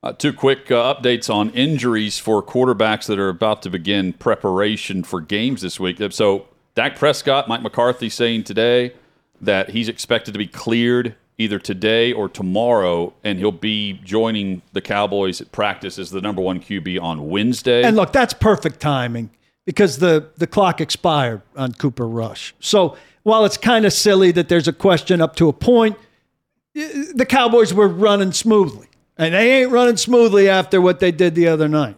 [0.02, 5.02] Uh, two quick uh, updates on injuries for quarterbacks that are about to begin preparation
[5.02, 5.98] for games this week.
[6.10, 8.94] So, Dak Prescott, Mike McCarthy saying today
[9.42, 14.80] that he's expected to be cleared either today or tomorrow, and he'll be joining the
[14.80, 17.82] Cowboys at practice as the number one QB on Wednesday.
[17.82, 19.30] And look, that's perfect timing
[19.64, 22.54] because the, the clock expired on Cooper Rush.
[22.60, 25.96] So while it's kind of silly that there's a question up to a point,
[26.74, 28.88] the Cowboys were running smoothly.
[29.16, 31.96] And they ain't running smoothly after what they did the other night.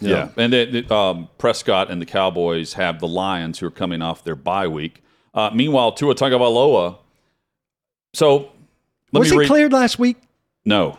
[0.00, 4.02] Yeah, and then then, um, Prescott and the Cowboys have the Lions who are coming
[4.02, 5.02] off their bye week.
[5.32, 6.98] Uh, meanwhile, Tua Tagovailoa.
[8.12, 8.50] So
[9.12, 9.46] let Was he read.
[9.48, 10.16] cleared last week?
[10.64, 10.98] No,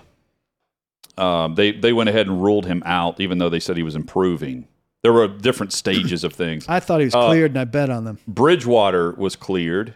[1.17, 3.95] um, they they went ahead and ruled him out, even though they said he was
[3.95, 4.67] improving.
[5.03, 6.65] There were different stages of things.
[6.67, 8.17] I thought he was Uh, cleared and I bet on them.
[8.27, 9.93] Bridgewater was cleared,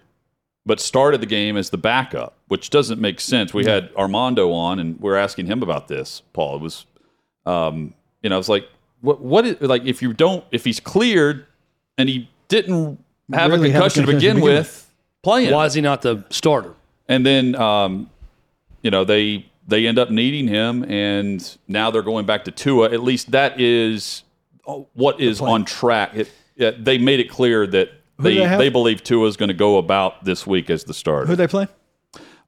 [0.65, 3.54] but started the game as the backup, which doesn't make sense.
[3.54, 6.21] We had Armando on, and we are asking him about this.
[6.34, 6.86] Paul, it was,
[7.45, 8.67] um, you know, I was like,
[9.02, 9.21] what?
[9.21, 11.45] What is like if you don't if he's cleared
[11.97, 14.91] and he didn't have Really a have a concussion to begin to begin with,
[15.24, 16.74] playing Why is he not the starter?
[17.12, 18.10] And then um,
[18.82, 22.91] you know they they end up needing him, and now they're going back to Tua.
[22.91, 24.24] At least that is
[24.67, 26.15] uh, what is on track.
[26.15, 29.54] It, yeah, they made it clear that they they they believe Tua is going to
[29.56, 31.28] go about this week as the starter.
[31.28, 31.67] Who they play?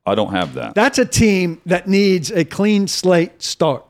[0.05, 0.75] I don't have that.
[0.75, 3.85] That's a team that needs a clean slate start.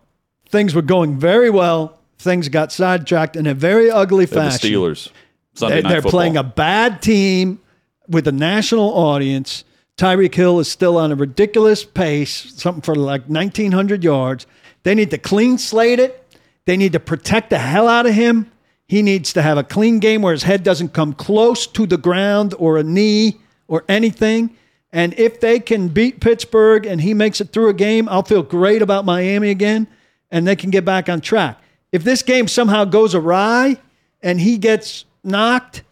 [0.48, 1.98] Things were going very well.
[2.20, 4.70] Things got sidetracked in a very ugly They're the fashion.
[4.72, 5.10] Steelers.
[5.56, 6.12] Sunday They- football.
[6.12, 7.60] playing a bad team
[8.08, 9.64] with a national audience.
[10.04, 14.46] Tyreek Hill is still on a ridiculous pace, something for like 1,900 yards.
[14.84, 16.38] They need to clean slate it.
[16.66, 18.52] They need to protect the hell out of him.
[18.86, 21.96] He needs to have a clean game where his head doesn't come close to the
[21.96, 23.40] ground or a knee
[23.70, 24.58] or anything.
[24.92, 28.44] And if they can beat Pittsburgh and he makes it through a game, I'll feel
[28.44, 29.88] great about Miami again
[30.30, 31.62] and they can get back on track.
[31.94, 33.78] If this game somehow goes awry
[34.22, 35.84] and he gets knocked,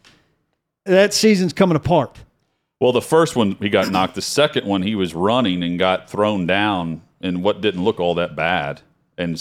[0.83, 2.19] that season's coming apart.
[2.81, 4.15] Well, the first one he got knocked.
[4.15, 8.15] The second one he was running and got thrown down in what didn't look all
[8.15, 8.81] that bad,
[9.19, 9.35] and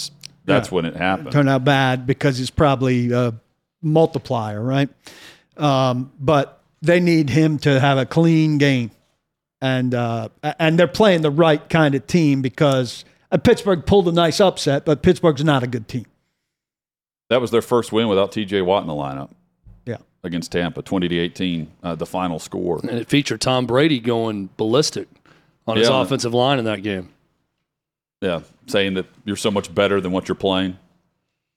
[0.45, 0.75] that's Yeah.
[0.75, 1.31] when it happened.
[1.31, 3.33] Turned out bad because it's probably a
[3.81, 4.89] multiplier, right?
[5.57, 8.91] Um, but they need him to have a clean game,
[9.59, 14.11] and uh, and they're playing the right kind of team because uh, Pittsburgh pulled a
[14.11, 16.05] nice upset, but Pittsburgh's not a good team.
[17.31, 18.61] That was their first win without T.J.
[18.61, 19.31] Watt in the lineup.
[20.23, 20.27] Yeah.
[20.27, 22.79] against Tampa, twenty to eighteen, uh, the final score.
[22.79, 25.07] And it featured Tom Brady going ballistic
[25.67, 27.09] on his offensive line in that game.
[28.21, 30.77] Yeah, saying that you're so much better than what you're playing,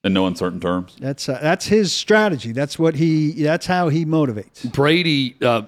[0.03, 0.97] in no uncertain terms.
[0.99, 2.53] That's uh, that's his strategy.
[2.53, 3.33] That's what he.
[3.43, 4.71] That's how he motivates.
[4.73, 5.63] Brady, uh,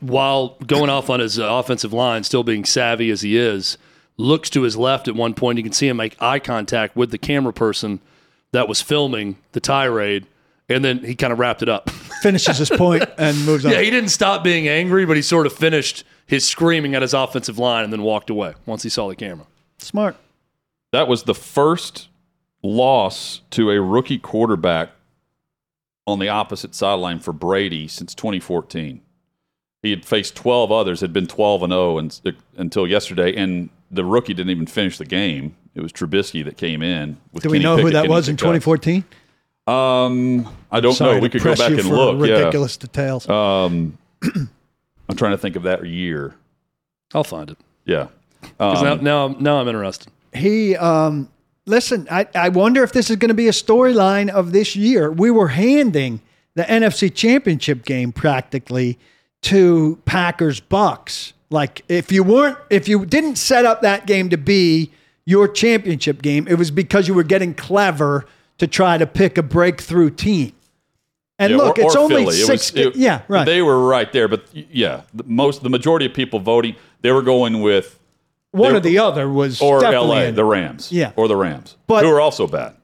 [0.00, 3.78] while going off on his uh, offensive line, still being savvy as he is,
[4.18, 5.56] looks to his left at one point.
[5.56, 8.00] You can see him make eye contact with the camera person
[8.52, 10.26] that was filming the tirade,
[10.72, 11.90] and then he kind of wrapped it up.
[12.22, 13.72] Finishes his point and moves on.
[13.72, 17.14] yeah, he didn't stop being angry, but he sort of finished his screaming at his
[17.14, 19.46] offensive line and then walked away once he saw the camera.
[19.78, 20.16] Smart.
[20.92, 22.08] That was the first
[22.62, 24.90] loss to a rookie quarterback
[26.06, 29.00] on the opposite sideline for Brady since 2014.
[29.82, 32.20] He had faced 12 others, had been 12 and 0 and,
[32.56, 35.56] until yesterday, and the rookie didn't even finish the game.
[35.74, 37.16] It was Trubisky that came in.
[37.32, 38.60] With Do we Kenny know who that getting was in kicked out.
[38.60, 39.04] 2014?
[39.66, 41.20] Um, I don't Sorry know.
[41.20, 42.20] We could go press back you and for look.
[42.20, 43.28] Ridiculous details.
[43.28, 46.34] Um, I'm trying to think of that year.
[47.14, 47.58] I'll find it.
[47.84, 48.08] Yeah.
[48.58, 50.08] 'Cause now, Um, now, I'm- now I'm interested.
[50.34, 51.28] He, um,
[51.66, 55.10] listen, I, I wonder if this is going to be a storyline of this year.
[55.12, 56.20] We were handing
[56.54, 58.98] the NFC Championship game practically
[59.42, 61.34] to Packers Bucks.
[61.50, 64.90] Like if you weren't, if you didn't set up that game to be
[65.26, 68.24] your championship game, it was because you were getting clever
[68.62, 70.52] to try to pick a breakthrough team.
[71.36, 72.36] And Yeah, look, or- it's or only Philly.
[72.36, 72.72] It six.
[72.72, 73.44] was- it- yeah, right.
[73.44, 77.22] They were right there, but yeah, the most the majority of people voting they were
[77.22, 77.98] going with
[78.52, 81.10] One or the other was or LA, the Rams, Yeah.
[81.16, 82.74] or the Rams, But- who are also bad.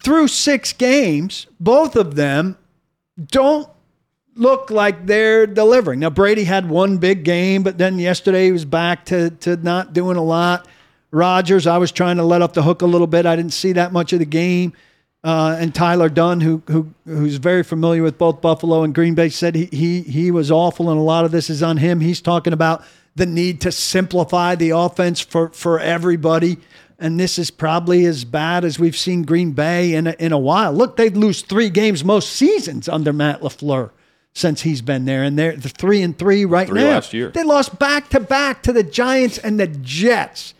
[0.00, 2.56] through six games, both of them
[3.28, 3.68] don't
[4.36, 5.98] look like they're delivering.
[6.00, 9.92] Now Brady had one big game, but then yesterday he was back to to not
[9.92, 10.68] doing a lot.
[11.12, 13.26] Rodgers, I was trying to let off the hook a little bit.
[13.26, 14.72] I didn't see that much of the game.
[15.24, 19.28] Uh, and Tyler Dunne, who who who's very familiar with both Buffalo and Green Bay,
[19.28, 22.00] said he he he was awful, and a lot of this is on him.
[22.00, 22.82] He's talking about
[23.14, 26.56] the need to simplify the offense for for everybody,
[26.98, 30.38] and this is probably as bad as we've seen Green Bay in a, in a
[30.38, 30.72] while.
[30.72, 33.90] Look, they'd lose three games most seasons under Matt LaFleur
[34.34, 36.94] since he's been there, and they're the three and three right Three now.
[36.94, 37.28] last year.
[37.28, 40.54] They lost back to back to the Giants and the Jets.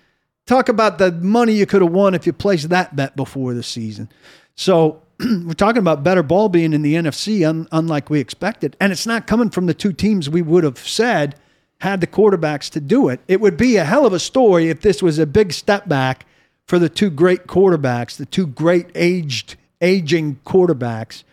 [0.46, 3.62] Talk about the money you could have won if you placed that bet before the
[3.62, 4.08] season.
[4.54, 8.76] So we're talking about better ball being in the NFC, un- unlike we expected.
[8.80, 11.36] And it's not coming from the two teams we would have said
[11.80, 13.20] had the quarterbacks to do it.
[13.26, 16.26] It would be a hell of a story if this was a big step back
[16.66, 21.24] for the two great quarterbacks, the two great aged, aging quarterbacks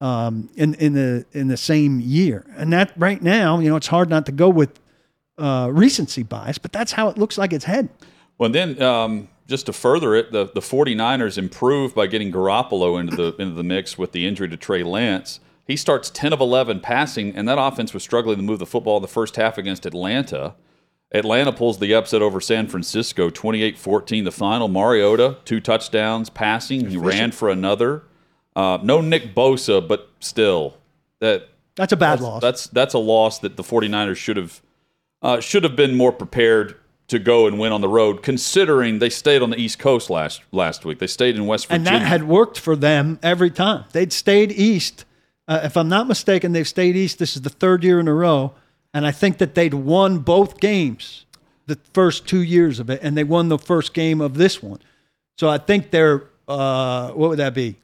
[0.00, 2.44] um, in in the in the same year.
[2.56, 4.80] And that right now, you know, it's hard not to go with
[5.38, 7.90] uh, recency bias, but that's how it looks like it's heading.
[8.42, 13.14] Well, then um, just to further it, the, the 49ers improved by getting Garoppolo into
[13.14, 15.38] the into the mix with the injury to Trey Lance.
[15.64, 18.96] He starts 10 of 11 passing, and that offense was struggling to move the football
[18.96, 20.56] in the first half against Atlanta.
[21.12, 24.66] Atlanta pulls the upset over San Francisco, 28-14 the final.
[24.66, 26.88] Mariota, two touchdowns passing.
[26.88, 28.02] He ran for another.
[28.56, 30.78] Uh, no Nick Bosa, but still,
[31.20, 32.42] that That's a bad that's, loss.
[32.42, 34.60] That's that's a loss that the 49ers should have
[35.22, 36.74] uh, should have been more prepared
[37.12, 40.42] to go and win on the road, considering they stayed on the East Coast last
[40.50, 40.98] last week.
[40.98, 43.84] They stayed in West Virginia, and that had worked for them every time.
[43.92, 45.04] They'd stayed east.
[45.46, 47.18] Uh, if I'm not mistaken, they've stayed east.
[47.18, 48.54] This is the third year in a row,
[48.92, 51.26] and I think that they'd won both games
[51.66, 54.80] the first two years of it, and they won the first game of this one.
[55.38, 57.76] So I think they're uh, what would that be?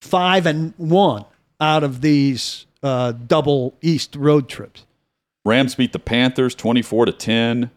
[0.00, 1.24] Five and one
[1.60, 4.84] out of these uh, double east road trips.
[5.44, 7.70] Rams beat the Panthers 24 to 10.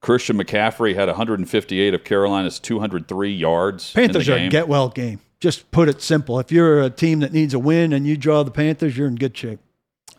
[0.00, 3.92] Christian McCaffrey had 158 of Carolina's 203 yards.
[3.92, 5.20] Panthers in are a get well game.
[5.40, 6.38] Just put it simple.
[6.38, 9.16] If you're a team that needs a win and you draw the Panthers, you're in
[9.16, 9.58] good shape.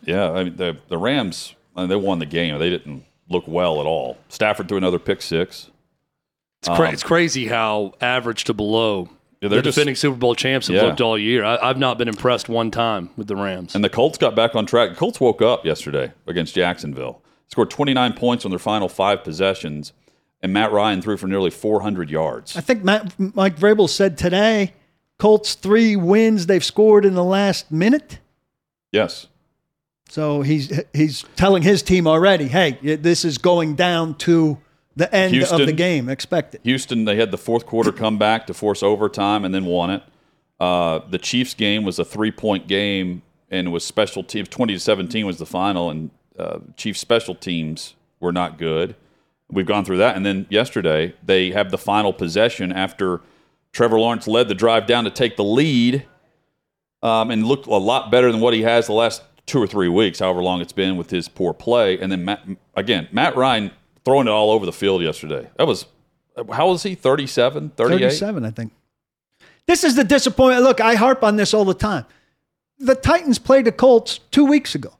[0.02, 2.58] Yeah, I mean the the Rams I mean, they won the game.
[2.58, 4.18] They didn't look well at all.
[4.28, 5.70] Stafford threw another pick six.
[6.60, 9.08] It's, cra- Um, it's crazy how average to below
[9.40, 10.82] Yeah, they're the just- defending Super Bowl champs have Yeah.
[10.82, 11.44] looked all year.
[11.44, 13.74] I, I've not been impressed one time with the Rams.
[13.74, 14.90] And the Colts got back on track.
[14.90, 17.22] The Colts woke up yesterday against Jacksonville.
[17.48, 19.92] Scored 29 points on their final five possessions,
[20.42, 22.56] and Matt Ryan threw for nearly 400 yards.
[22.56, 24.74] I think Matt, Mike Vrabel said today,
[25.18, 28.18] Colts three wins they've scored in the last minute.
[28.92, 29.28] Yes.
[30.08, 34.58] So he's he's telling his team already, hey, this is going down to
[34.98, 36.08] the end of the game.
[36.08, 36.60] expected.
[36.64, 40.02] Houston, they had the fourth quarter comeback to force overtime and then won it.
[40.60, 44.48] Uh, the Chiefs game was a three point game and was special teams.
[44.48, 48.96] 20 to 17 was the final, and uh, Chiefs special teams were not good.
[49.50, 50.16] We've gone through that.
[50.16, 53.22] And then yesterday, they have the final possession after
[53.72, 56.04] Trevor Lawrence led the drive down to take the lead
[57.02, 59.88] um, and looked a lot better than what he has the last two or three
[59.88, 61.98] weeks, however long it's been with his poor play.
[61.98, 63.70] And then, Matt, again, Matt Ryan
[64.08, 65.48] throwing it all over the field yesterday.
[65.56, 65.86] That was,
[66.52, 66.94] how was he?
[66.94, 67.98] 37, 38?
[68.00, 68.72] 37, I think.
[69.66, 70.64] This is the disappointment.
[70.64, 72.06] Look, I harp on this all the time.
[72.78, 74.92] The Titans played the Colts two weeks ago.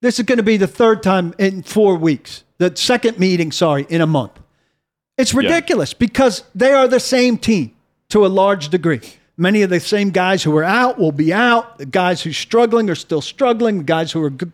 [0.00, 2.44] This is going to be the third time in four weeks.
[2.58, 4.32] The second meeting, sorry, in a month.
[5.18, 7.74] It's ridiculous because they are the same team
[8.10, 9.00] to a large degree.
[9.36, 11.78] Many of the same guys who are out will be out.
[11.78, 13.78] The guys who are struggling are still struggling.
[13.78, 14.52] The guys who are, good-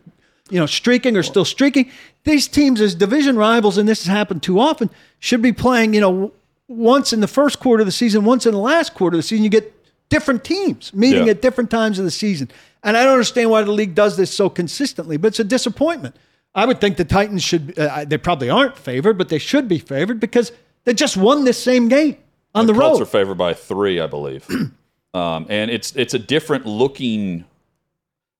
[0.52, 1.90] you know, streaking or still streaking.
[2.24, 6.00] These teams, as division rivals, and this has happened too often, should be playing, you
[6.02, 6.32] know,
[6.68, 9.22] once in the first quarter of the season, once in the last quarter of the
[9.22, 9.44] season.
[9.44, 9.72] You get
[10.10, 11.30] different teams meeting Yeah.
[11.30, 12.50] at different times of the season.
[12.84, 16.16] And I don't understand why the league does this so consistently, but it's a disappointment.
[16.54, 19.78] I would think the Titans should, uh, they probably aren't favored, but they should be
[19.78, 20.52] favored because
[20.84, 22.16] they just won this same game
[22.54, 23.02] on the, Colts road.
[23.02, 24.46] are favored by three, I believe.
[25.14, 27.46] um, and it's it's a different looking.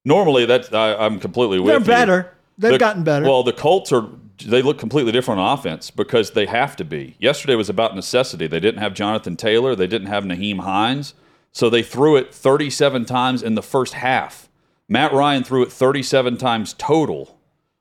[0.05, 1.84] Normally, that's I, I'm completely with They're you.
[1.86, 2.34] better.
[2.59, 3.24] They've The- gotten better.
[3.24, 4.09] Well, the Colts are
[4.44, 7.16] they look completely different on offense because they have to be.
[7.20, 8.46] Yesterday was about necessity.
[8.48, 9.76] They didn't have Jonathan Taylor.
[9.76, 11.14] They didn't have Nyheim Hines.
[11.53, 14.48] So they threw it 37 times in the first half.
[14.88, 17.38] Matt Ryan threw it 37 times total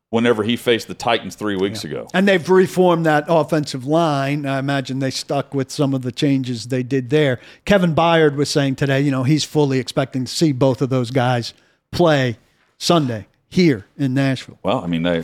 [0.09, 2.05] whenever he faced the Titans three weeks ago.
[2.13, 4.45] And they've reformed that offensive line.
[4.45, 7.39] I imagine they stuck with some of the changes they did there.
[7.65, 11.11] Kevin Byard was saying today, you know, he's fully expecting to see both of those
[11.11, 11.53] guys
[11.91, 12.37] play
[12.77, 14.57] Sunday here in Nashville.
[14.63, 15.23] Well, I mean they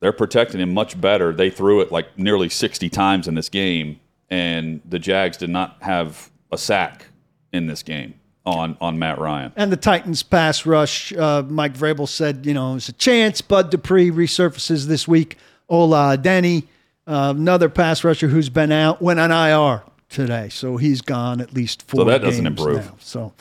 [0.00, 1.32] they're protecting him much better.
[1.32, 4.00] They threw it like nearly 60 times in this game,
[4.30, 7.06] and the Jags did not have a sack
[7.52, 8.14] in this game
[8.44, 9.52] on on Matt Ryan.
[9.56, 13.70] And the Titans pass rush, uh, Mike Vrabel said, you know, it's a chance Bud
[13.70, 15.36] Dupree resurfaces this week.
[15.68, 16.64] Ola Adeniyi,
[17.06, 20.48] uh, another pass rusher who's been out, went on IR today.
[20.48, 22.84] So he's gone at least four So that doesn't improve.
[22.84, 22.96] now.
[23.00, 23.32] So,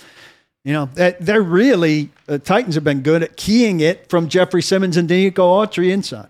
[0.65, 4.61] you know, that- they're really, the Titans have been good at keying it from Jeffrey
[4.61, 6.27] Simmons and Nico Autry inside.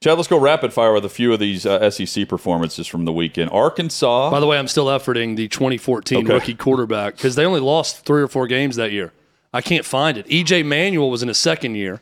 [0.00, 3.12] Chad, let's go rapid fire with a few of these uh, SEC performances from the
[3.12, 3.50] weekend.
[3.50, 4.30] Arkansas.
[4.30, 6.32] By the way, I'm still efforting the 2014 Okay.
[6.34, 9.12] rookie quarterback because they only lost three or four games that year.
[9.52, 10.26] I can't find it.
[10.28, 12.00] EJ Manuel was in his second year,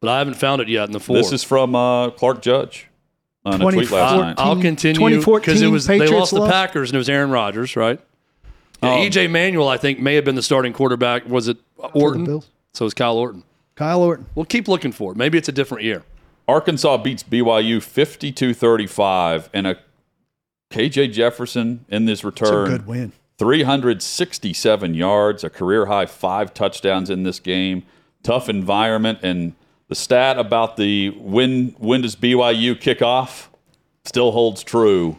[0.00, 1.16] but I haven't found it yet in the four.
[1.16, 2.88] This is from uh, Clark Judge
[3.46, 4.34] on a tweet last night.
[4.36, 6.46] I'll continue 2014 because it was they Patriots lost the?
[6.50, 8.00] Packers and it was Aaron Rodgers, right?
[8.82, 11.28] Yeah, Um, EJ Manuel, I think, may have been the starting quarterback.
[11.28, 11.58] Was it
[11.92, 12.24] Orton?
[12.24, 12.48] Bills.
[12.72, 13.42] So it was Kyle Orton.
[13.74, 14.26] Kyle Orton.
[14.34, 15.16] We'll keep looking for it.
[15.18, 16.02] Maybe it's a different year.
[16.48, 19.76] Arkansas beats BYU 52 35, and a
[20.72, 22.68] KJ Jefferson in this It's a return.
[22.68, 23.12] good win.
[23.38, 27.84] 367 yards, a career high five touchdowns in this game.
[28.22, 29.54] Tough environment, and
[29.88, 33.50] the stat about the when when does BYU kick off
[34.04, 35.18] still holds true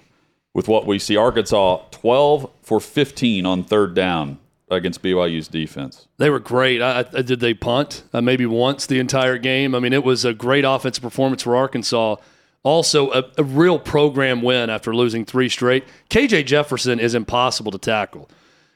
[0.53, 1.15] with what we see.
[1.15, 4.39] Arkansas 12 for 15 on third down
[4.69, 6.07] against BYU's defense.
[6.17, 6.81] They were great.
[6.81, 9.75] I, I, did they punt uh, maybe once the entire game?
[9.75, 12.15] I mean, it was a great offensive performance for Arkansas.
[12.63, 15.83] Also, a, a real program win after losing three straight.
[16.09, 18.29] KJ Jefferson is impossible to tackle.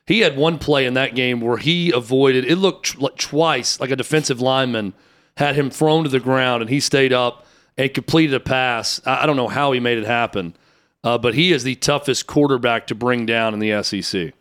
[0.08, 2.46] He had one play in that game where he avoided.
[2.46, 4.94] It looked tr- twice like a defensive lineman
[5.38, 7.46] had him thrown to the ground, and he stayed up
[7.78, 9.02] and completed a pass.
[9.06, 10.56] I, I don't know how he made it happen,
[11.06, 14.34] uh, but he is the toughest quarterback to bring down in the SEC.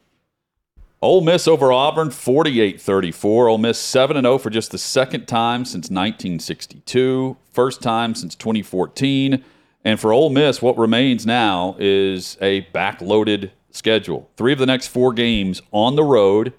[1.02, 3.50] Ole Miss over Auburn 48-34.
[3.50, 9.44] Ole Miss 7 0 for just the second time since 1962, first time since 2014.
[9.84, 14.30] And for Ole Miss, what remains now is a backloaded schedule.
[14.38, 16.54] 3 of the next 4 games on the road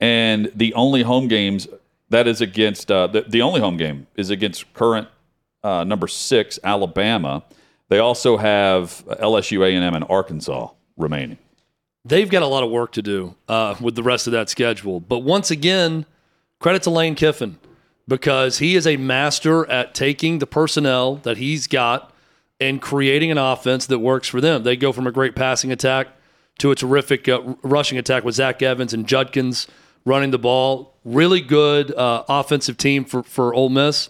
[0.00, 1.68] and the only home games
[2.08, 5.08] that is against uh, the, the only home game is against current
[5.62, 7.44] uh, number 6 Alabama.
[7.92, 11.36] They also have LSU A&M and Arkansas remaining.
[12.06, 14.98] they've got a lot of work to do uh, with the rest of that schedule.
[14.98, 16.06] But once again,
[16.58, 17.58] credit to Lane Kiffin
[18.08, 22.14] because he is a master at taking the personnel that he's got
[22.58, 24.62] and creating an offense that works for them.
[24.62, 26.08] They go from a great passing attack
[26.60, 29.66] to a terrific uh, rushing attack with Zach Evans and Judkins
[30.06, 30.94] running the ball.
[31.04, 34.08] Really good uh, offensive team for, for Ole Miss.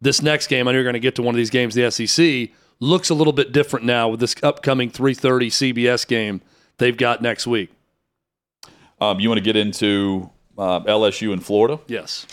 [0.00, 1.90] This next game, I know you're going to get to one of these games, the
[1.90, 2.50] SEC,
[2.80, 6.40] looks a little bit different now with this upcoming 3:30 CBS game
[6.78, 7.70] they've got next week.
[9.00, 11.80] Um, you want to get into uh, LSU in Florida?
[11.86, 12.26] Yes.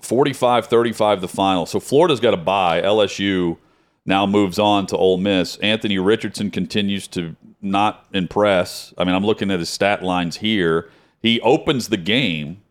[0.00, 1.66] 45 35 the final.
[1.66, 2.80] So Florida's got a bye.
[2.80, 3.58] LSU
[4.06, 5.56] now moves on to Ole Miss.
[5.58, 8.94] Anthony Richardson continues to not impress.
[8.96, 10.90] I mean, I'm looking at his stat lines here.
[11.20, 12.62] He opens the game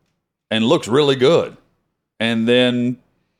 [0.50, 1.56] and looks really good.
[2.20, 2.98] And then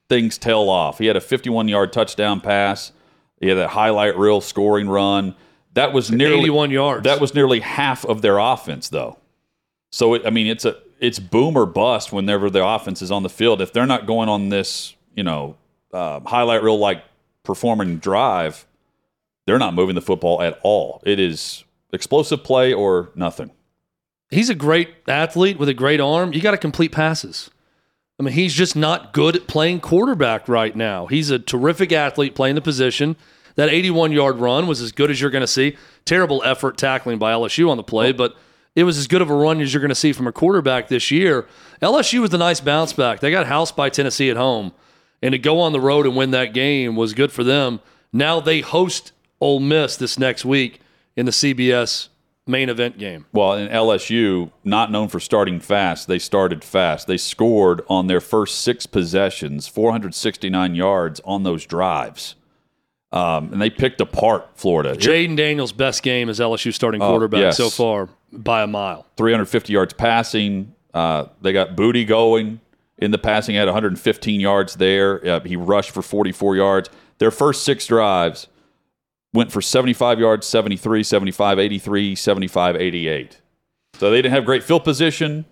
[0.08, 1.00] things tail off.
[1.00, 2.92] He had a 51 yard touchdown pass.
[3.40, 5.36] He that highlight reel scoring run.
[5.74, 7.04] That was nearly 81 yards.
[7.04, 9.18] That was nearly half of their offense, though.
[9.92, 13.24] So it, I mean, it's a it's boom or bust whenever the offense is on
[13.24, 13.62] the field.
[13.62, 15.56] If they're not going on this, you know,
[15.94, 17.04] uh, highlight reel like
[17.44, 18.66] performing drive,
[19.46, 21.02] they're not moving the football at all.
[21.06, 21.64] It is
[21.94, 23.52] explosive play or nothing.
[24.30, 26.34] He's a great athlete with a great arm.
[26.34, 27.50] You got to complete passes.
[28.20, 31.08] I mean, he's just not good at playing quarterback right now.
[31.08, 33.16] He's a terrific athlete playing the position.
[33.56, 35.78] That 81 yard run was as good as you're going to see.
[36.04, 38.36] Terrible effort tackling by LSU on the play, but
[38.76, 40.90] it was as good of a run as you're going to see from a quarterback
[40.90, 41.48] this year.
[41.82, 43.22] LSU was a nice bounce back.
[43.22, 44.74] They got housed by Tennessee at home,
[45.22, 47.80] and to go on the road and win that game was good for them.
[48.12, 50.82] Now they host Ole Miss this next week
[51.16, 52.09] in the CBS
[52.50, 53.26] main event game.
[53.32, 57.08] Well, in LSU, not known for starting fast, they started fast.
[57.08, 62.36] They scored on their first six possessions, 469 yards on those drives.
[63.12, 64.96] Um, and they picked apart Florida.
[64.96, 67.58] Jayden Daniels' best game as LSU starting Oh, quarterback yes.
[67.58, 69.06] so far by a mile.
[69.18, 70.74] 350 yards passing.
[70.94, 72.60] Uh, they got Boutte going
[73.00, 75.26] in the passing, had 115 yards there.
[75.26, 76.90] Uh, he rushed for 44 yards.
[77.18, 78.48] Their first six drives
[79.34, 83.42] went for 75 yards, 73, 75, 83, 75, 88.
[83.96, 85.46] So they didn't have great field position.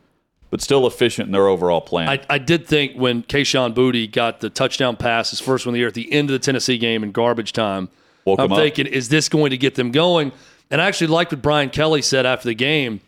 [0.49, 2.07] but still efficient in their overall plan.
[2.07, 5.73] I, I did think when Kayshon Boutte got the touchdown pass, his first one of
[5.73, 7.89] the year at the end of the Tennessee game in garbage time,
[8.23, 10.31] Woke I'm thinking, is this going to get them going?
[10.71, 13.01] And I actually liked what Brian Kelly said after the game,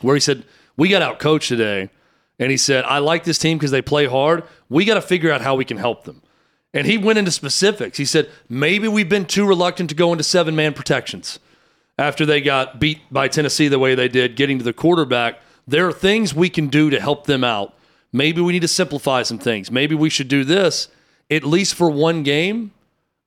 [0.00, 0.44] where he said,
[0.76, 1.90] We got out coached today.
[2.40, 4.42] And he said, I like this team because they play hard.
[4.68, 6.22] We got to figure out how we can help them.
[6.74, 7.96] And he went into specifics.
[7.96, 11.38] He said, maybe we've been too reluctant to go into seven man protections
[11.96, 15.38] after they got beat by Tennessee the way they did, getting to the quarterback.
[15.66, 17.74] There are things we can do to help them out.
[18.12, 19.70] Maybe we need to simplify some things.
[19.70, 20.88] Maybe we should do this.
[21.30, 22.72] At least for one game,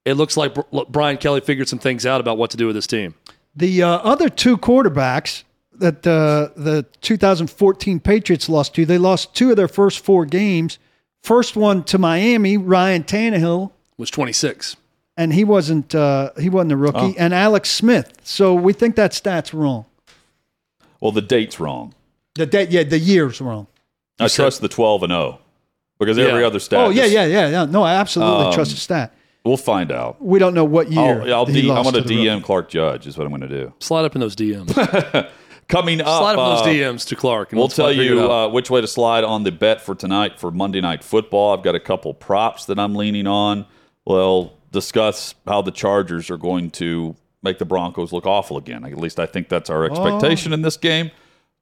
[0.06, 0.56] it looks like
[0.90, 3.16] Brian Kelly figured some things out about what to do with this team.
[3.56, 5.44] The uh, other two quarterbacks
[5.74, 10.80] that uh, the 2014 Patriots lost to, they lost two of their first four games.
[11.28, 14.78] First one to Miami, Ryan Tannehill, Was 26.
[15.18, 17.14] and he wasn't uh, he wasn't a rookie, Oh.
[17.18, 18.14] and Alex Smith.
[18.24, 19.84] So we think that stat's wrong.
[21.02, 21.94] well, the date's wrong.
[22.36, 23.68] The date, yeah, the year's wrong.
[24.22, 25.40] I trust the 12 and 0
[26.00, 26.80] because every other stat.
[26.80, 27.66] oh yeah, just- yeah, yeah, yeah.
[27.66, 29.14] No, I absolutely Um, trust the stat.
[29.44, 30.24] We'll find out.
[30.24, 31.22] We don't know what year.
[31.24, 32.42] I'll, I'll he D, I'm going to to DM.
[32.44, 33.74] Clark Judge, is what I'm going to do.
[33.80, 34.72] Slide up in those DMs.
[35.68, 37.52] Coming up, Slide up uh, those DMs to Clark.
[37.52, 40.50] And We'll tell you uh, which way to slide on the bet for tonight for
[40.50, 41.58] Monday Night Football.
[41.58, 43.66] I've got a couple props that I'm leaning on.
[44.06, 48.86] We'll discuss how the Chargers are going to make the Broncos look awful again.
[48.86, 51.12] At least I think that's our expectation in this game.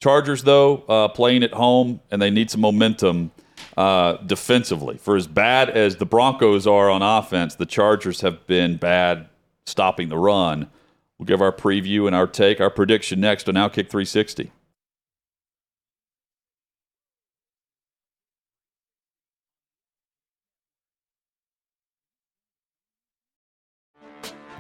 [0.02, 3.32] Chargers, though, uh, playing at home, and they need some momentum
[3.78, 4.98] uh, defensively.
[4.98, 9.30] For as bad as the Broncos are on offense, the Chargers have been bad
[9.66, 10.70] stopping the run.
[11.18, 14.52] We'll give our preview and our take, our prediction next on Outkick 360.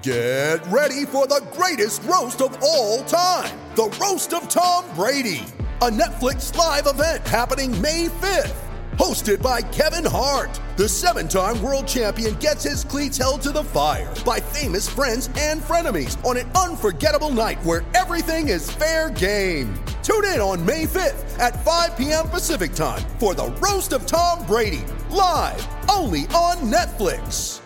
[0.01, 5.43] Get ready for the greatest roast of all time the Roast of Tom Brady,
[5.81, 8.64] a Netflix live event happening May 5th.
[8.97, 13.63] Hosted by Kevin Hart, the seven time world champion gets his cleats held to the
[13.63, 19.73] fire by famous friends and frenemies on an unforgettable night where everything is fair game.
[20.01, 22.29] Tune in on May 5th at 5 p.m.
[22.29, 27.59] Pacific time for the Roast of Tom Brady, live only on Netflix.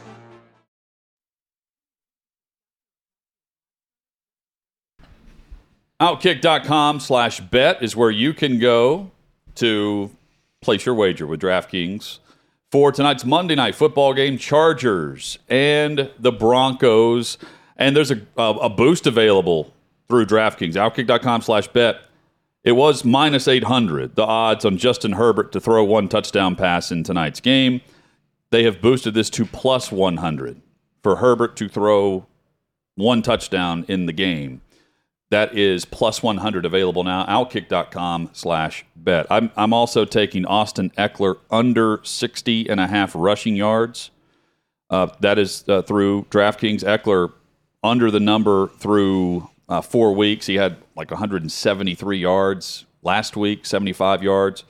[6.02, 9.12] Outkick.com slash bet is where you can go
[9.56, 10.10] to
[10.62, 12.20] place your wager with DraftKings
[12.72, 17.38] for tonight's Monday night football game, Chargers and the Broncos.
[17.78, 19.74] And there's a, a, a boost available
[20.08, 20.74] through DraftKings.
[20.74, 22.02] Outkick.com slash bet.
[22.64, 27.04] It was minus 800, the odds on Justin Herbert to throw one touchdown pass in
[27.04, 27.82] tonight's game.
[28.52, 30.62] They have boosted this to plus 100
[31.02, 32.26] for Herbert to throw
[32.96, 34.62] one touchdown in the game.
[35.32, 37.26] That is plus 100 available now.
[37.26, 39.28] Outkick.com slash bet.
[39.30, 44.10] I'm, I'm also taking Austin Ekeler under 60 and a half rushing yards.
[44.90, 46.84] Uh, that is uh, through DraftKings.
[46.84, 47.32] Eckler
[47.84, 50.48] under the number through uh, four weeks.
[50.48, 54.64] He had like 173 yards last week, 75 yards,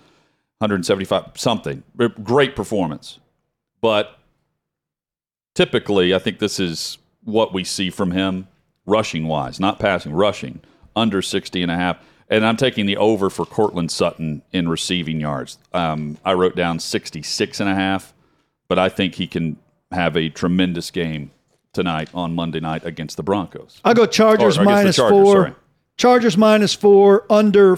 [0.58, 1.84] 175 something.
[2.22, 3.20] Great performance.
[3.82, 4.20] But
[5.56, 8.49] typically, I think this is what we see from him
[8.90, 10.60] rushing wise, not passing, rushing
[10.96, 11.98] under 60 and a half.
[12.30, 15.58] And I'm taking the over for Courtland Sutton in receiving yards.
[15.74, 18.14] Um, I wrote down 66 and a half,
[18.68, 19.58] but I think he can
[19.92, 21.32] have a tremendous game
[21.74, 23.82] tonight on Monday night against the Broncos.
[23.84, 25.34] I'll go Chargers Or the minus Chargers, four.
[25.34, 25.54] sorry.
[25.98, 27.76] Chargers minus four, under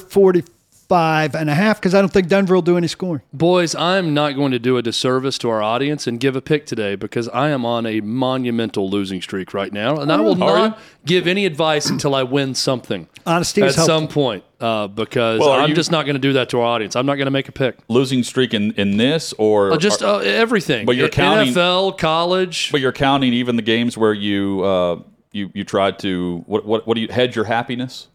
[0.96, 3.22] 45 and a half, because I don't think Denver will do any scoring.
[3.32, 6.66] Boys, I'm not going to do a disservice to our audience and give a pick
[6.66, 10.58] today because I am on a monumental losing streak right now, and I will Are
[10.70, 15.40] not give any advice until I win something Honesty at is some point uh, because
[15.40, 16.98] Well, I'm you- just not going to do that to our audience.
[16.98, 17.78] I'm not going to make a pick.
[17.88, 20.86] Losing streak in, in this or Uh, just uh, everything.
[20.86, 22.70] But you're counting- NFL, college.
[22.72, 25.00] but you're counting even the games where you uh,
[25.32, 28.10] you you tried to what what what do you hedge your happiness?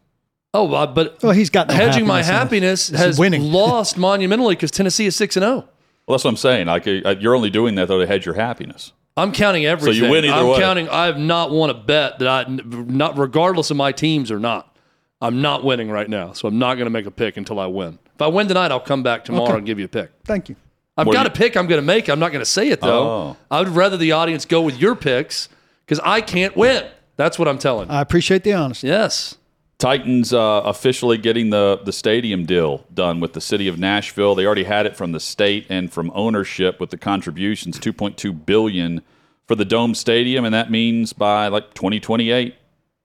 [0.57, 3.01] Oh, uh, but Well, he's got no hedging my happiness happiness in this.
[3.01, 3.43] This is has winning.
[3.53, 5.49] lost monumentally because Tennessee is six and oh.
[5.49, 5.69] zero.
[6.07, 6.67] Well, that's what I'm saying.
[6.69, 8.93] Like uh, you're only doing that though to hedge your happiness.
[9.17, 9.99] I'm counting everything.
[10.01, 10.59] So you win either I'm way.
[10.59, 10.89] counting.
[10.89, 14.77] I have not won a bet that I, not regardless of my teams or not.
[15.23, 17.67] I'm not winning right now, so I'm not going to make a pick until I
[17.67, 17.99] win.
[18.15, 19.57] If I win tonight, I'll come back tomorrow Okay.
[19.59, 20.11] and give you a pick.
[20.25, 20.57] Thank you.
[20.99, 22.09] I've What got do a pick I'm going to make.
[22.09, 23.09] I'm not going to say it though.
[23.09, 23.37] Oh.
[23.51, 25.49] I would rather the audience go with your picks
[25.85, 26.87] because I can't win.
[27.17, 27.91] That's what I'm telling.
[27.91, 28.89] I appreciate the honesty.
[28.89, 29.37] yes.
[29.79, 34.35] Titans uh, officially getting the the stadium deal done with the city of Nashville.
[34.35, 39.03] They already had it from the state and from ownership with the contributions, 2.2 billion
[39.47, 42.55] for the dome stadium, and that means by like 2028,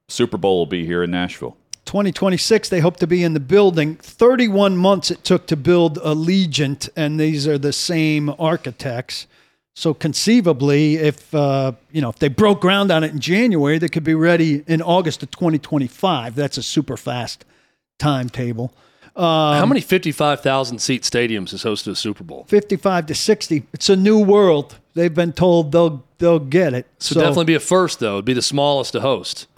[0.07, 1.57] Super Bowl will be here in Nashville.
[1.86, 3.95] 2026, they hope to be in the building.
[3.97, 9.28] 31 months it took to build Allegiant, and these are the same architects.
[9.74, 13.88] So conceivably, if uh, you know if they broke ground on it in January, they
[13.88, 16.36] could be ready in August of 2025.
[16.36, 17.45] That's a super fast
[17.97, 18.74] timetable.
[19.15, 22.45] Um, How many 55,000 seat stadiums has hosted a Super Bowl?
[22.47, 23.63] 55 to 60.
[23.74, 24.78] It's a new world.
[24.93, 26.88] They've been told they'll they'll get it.
[26.99, 28.15] So, definitely be a first, though.
[28.15, 29.47] It'd be the smallest to host.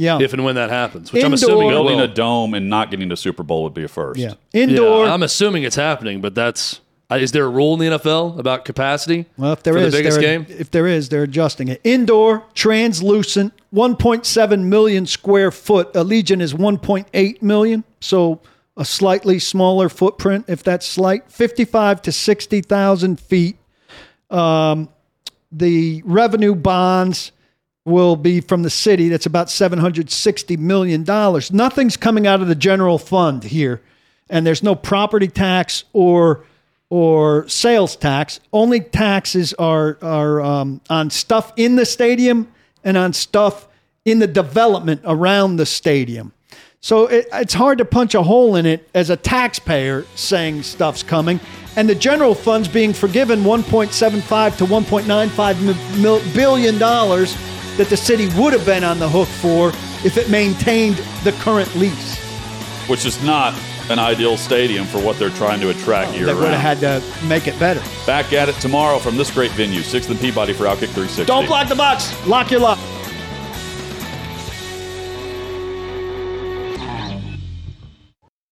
[0.00, 0.20] Yeah.
[0.20, 2.04] If and when that happens, which I'm assuming Building will.
[2.04, 4.20] a dome and not getting to Super Bowl would be a first.
[4.20, 4.34] Yeah.
[4.52, 5.06] Indoor.
[5.06, 6.80] Yeah, I'm assuming it's happening, but that's.
[7.10, 9.26] Uh, Is there a rule in the NFL about capacity?
[9.36, 11.80] Well, if there for is, the biggest game, if there is, they're adjusting it.
[11.84, 15.92] Indoor, translucent, 1.7 million square foot.
[15.94, 18.40] Allegiant is 1.8 million, so
[18.76, 21.30] a slightly smaller footprint, if that's slight.
[21.30, 23.56] 55 to 60,000 feet.
[24.30, 24.88] Um,
[25.50, 27.32] the revenue bonds
[27.84, 29.08] will be from the city.
[29.08, 31.04] That's about $760 million.
[31.50, 33.80] Nothing's coming out of the general fund here.
[34.28, 36.44] And there's no property tax or
[36.90, 38.40] or sales tax.
[38.52, 42.48] Only taxes are are um, on stuff in the stadium
[42.84, 43.68] and on stuff
[44.04, 46.32] in the development around the stadium.
[46.80, 51.02] So it, it's hard to punch a hole in it as a taxpayer saying stuff's
[51.02, 51.40] coming,
[51.76, 57.36] and the general fund's being forgiven 1.75 to 1.95 mi- mil- billion dollars
[57.76, 59.68] that the city would have been on the hook for
[60.06, 62.18] if it maintained the current lease.
[62.88, 63.54] Which is not
[63.90, 67.26] an ideal stadium for what they're trying to attract year They would have had to
[67.26, 67.82] make it better.
[68.06, 71.24] Back at it tomorrow from this great venue, 6th and Peabody for Outkick 360.
[71.24, 72.14] Don't block the box.
[72.26, 72.78] Lock your lock.